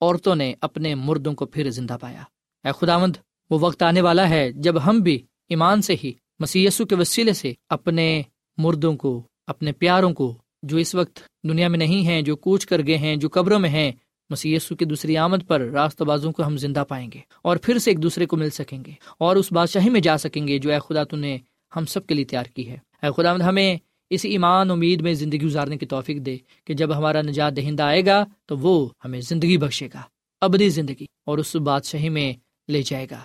عورتوں 0.00 0.34
نے 0.34 0.54
اپنے 0.60 0.94
مردوں 0.94 1.34
کو 1.34 1.46
پھر 1.46 1.70
زندہ 1.70 1.96
پایا۔ 2.00 2.22
اے 2.64 2.72
خداوند، 2.80 3.16
وہ 3.50 3.58
وقت 3.60 3.82
آنے 3.82 4.00
والا 4.00 4.28
ہے 4.28 4.52
جب 4.52 4.86
ہم 4.86 4.98
بھی 4.98 5.22
ایمان 5.48 5.82
سے 5.82 5.94
ہی 6.04 6.12
مسیسو 6.38 6.84
کے 6.84 6.94
وسیلے 6.94 7.32
سے 7.32 7.52
اپنے 7.68 8.22
مردوں 8.58 8.96
کو، 8.96 9.22
اپنے 9.46 9.72
پیاروں 9.72 10.14
کو، 10.14 10.38
جو 10.62 10.76
اس 10.76 10.94
وقت 10.94 11.20
دنیا 11.44 11.68
میں 11.68 11.78
نہیں 11.78 12.06
ہیں، 12.06 12.22
جو 12.22 12.36
کوچ 12.36 12.66
کر 12.66 12.86
گئے 12.86 12.98
ہیں، 12.98 13.16
جو 13.16 13.28
قبروں 13.32 13.58
میں 13.58 13.70
ہیں 13.70 13.92
مسیسو 14.30 14.76
کی 14.76 14.84
دوسری 14.84 15.16
آمد 15.16 15.46
پر 15.48 15.60
راست 15.60 16.02
بازوں 16.02 16.32
کو 16.32 16.46
ہم 16.46 16.56
زندہ 16.56 16.84
پائیں 16.88 17.10
گے 17.14 17.20
اور 17.42 17.56
پھر 17.56 17.78
سے 17.78 17.90
ایک 17.90 18.02
دوسرے 18.02 18.26
کو 18.26 18.36
مل 18.36 18.50
سکیں 18.50 18.84
گے 18.86 18.92
اور 19.18 19.36
اس 19.36 19.52
بادشاہی 19.52 19.90
میں 19.90 20.00
جا 20.00 20.18
سکیں 20.18 20.46
گے 20.48 20.58
جو 20.58 20.72
اے 20.72 20.78
خدا 20.88 21.04
تو 21.04 21.16
نے 21.16 21.38
ہم 21.76 21.84
سب 21.84 22.06
کے 22.06 22.14
لیے 22.14 22.24
تیار 22.24 22.44
کی 22.44 22.68
ہے۔ 22.70 22.76
اے 23.02 23.08
خدا 23.16 23.32
ہمیں 23.48 23.76
اس 24.10 24.24
ایمان، 24.24 24.70
امید 24.70 25.00
میں 25.00 25.14
زندگی 25.14 25.42
گزارنے 25.42 25.76
کی 25.76 25.86
توفیق 25.86 26.16
دے 26.26 26.36
کہ 26.64 26.74
جب 26.74 26.96
ہمارا 26.98 27.22
نجات 27.22 27.56
دہندہ 27.56 27.82
آئے 27.82 28.06
گا 28.06 28.24
تو 28.46 28.58
وہ 28.58 28.88
ہمیں 29.04 29.20
زندگی 29.20 29.56
بخشے 29.58 29.88
گا، 29.94 30.02
ابدی 30.40 30.68
زندگی 30.68 31.06
اور 31.26 31.38
اس 31.38 31.56
بادشاہی 31.56 32.08
میں 32.08 32.32
لے 32.68 32.82
جائے 32.82 33.06
گا 33.10 33.20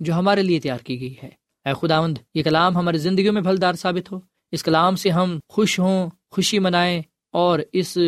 جو 0.00 0.12
ہمارے 0.14 0.42
لیے 0.42 0.60
تیار 0.60 0.78
کی 0.78 1.00
گئی 1.00 1.14
ہے۔ 1.22 1.30
اے 1.64 1.72
خداوند، 1.80 2.18
یہ 2.34 2.42
کلام 2.42 2.76
ہماری 2.76 2.98
زندگیوں 2.98 3.32
میں 3.32 3.42
پھلدار 3.42 3.74
ثابت 3.74 4.12
ہو۔ 4.12 4.20
اس 4.52 4.62
کلام 4.62 4.96
سے 4.96 5.10
ہم 5.10 5.38
خوش 5.48 5.78
ہوں، 5.78 6.10
خوشی 6.30 6.58
منائیں 6.58 7.02
اور 7.32 7.58
اس 7.72 7.98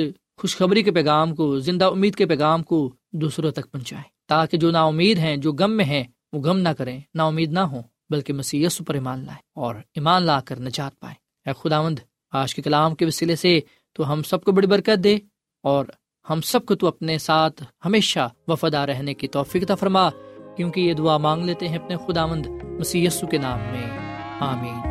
خوشخبری 0.41 0.83
کے 0.83 0.91
پیغام 0.91 1.35
کو، 1.35 1.59
زندہ 1.59 1.85
امید 1.85 2.15
کے 2.15 2.27
پیغام 2.27 2.63
کو 2.63 2.93
دوسروں 3.13 3.51
تک 3.51 3.73
پہنچائیں۔ 3.73 4.05
تاکہ 4.29 4.57
جو 4.57 4.71
نا 4.71 4.85
امید 4.85 5.19
ہیں، 5.19 5.37
جو 5.37 5.53
غم 5.53 5.73
میں 5.73 5.85
ہیں، 5.85 6.05
وہ 6.33 6.41
غم 6.41 6.59
نہ 6.59 6.69
کریں 6.69 7.01
نا 7.15 7.25
امید 7.25 7.53
نہ 7.53 7.59
ہوں، 7.59 7.83
بلکہ 8.11 8.33
مسی 8.33 8.67
پر 8.87 8.95
ایمان 8.95 9.19
لائیں 9.19 9.41
اور 9.55 9.75
ایمان 9.75 10.23
لا 10.23 10.41
کر 10.41 10.61
نجات 10.61 11.01
پائیں۔ 11.01 11.49
اے 11.49 11.53
خداوند، 11.61 11.99
آج 12.33 12.55
کے 12.55 12.63
کلام 12.63 12.95
کے 12.95 13.05
وسیلے 13.05 13.37
سے 13.37 13.61
تو 13.93 14.13
ہم 14.13 14.23
سب 14.23 14.45
کو 14.45 14.53
بڑی 14.53 14.67
برکت 14.67 15.05
دے 15.05 15.19
اور 15.63 15.85
ہم 16.31 16.41
سب 16.41 16.67
کو 16.67 16.75
تو 16.75 16.87
اپنے 16.87 17.19
ساتھ 17.19 17.63
ہمیشہ 17.85 18.29
وفادار 18.49 18.89
رہنے 18.89 19.15
کی 19.15 19.29
توفیق 19.29 19.71
فرما، 19.81 20.11
کیونکہ 20.57 20.81
یہ 20.81 20.95
دعا 20.95 21.19
مانگ 21.19 21.45
لیتے 21.45 21.69
ہیں 21.69 21.79
اپنے 21.79 21.97
خدا 22.07 22.27
مند 22.27 22.47
مسی 22.63 23.07
کے 23.31 23.39
نام 23.39 23.59
میں۔ 23.59 23.91
آمین۔ 24.41 24.91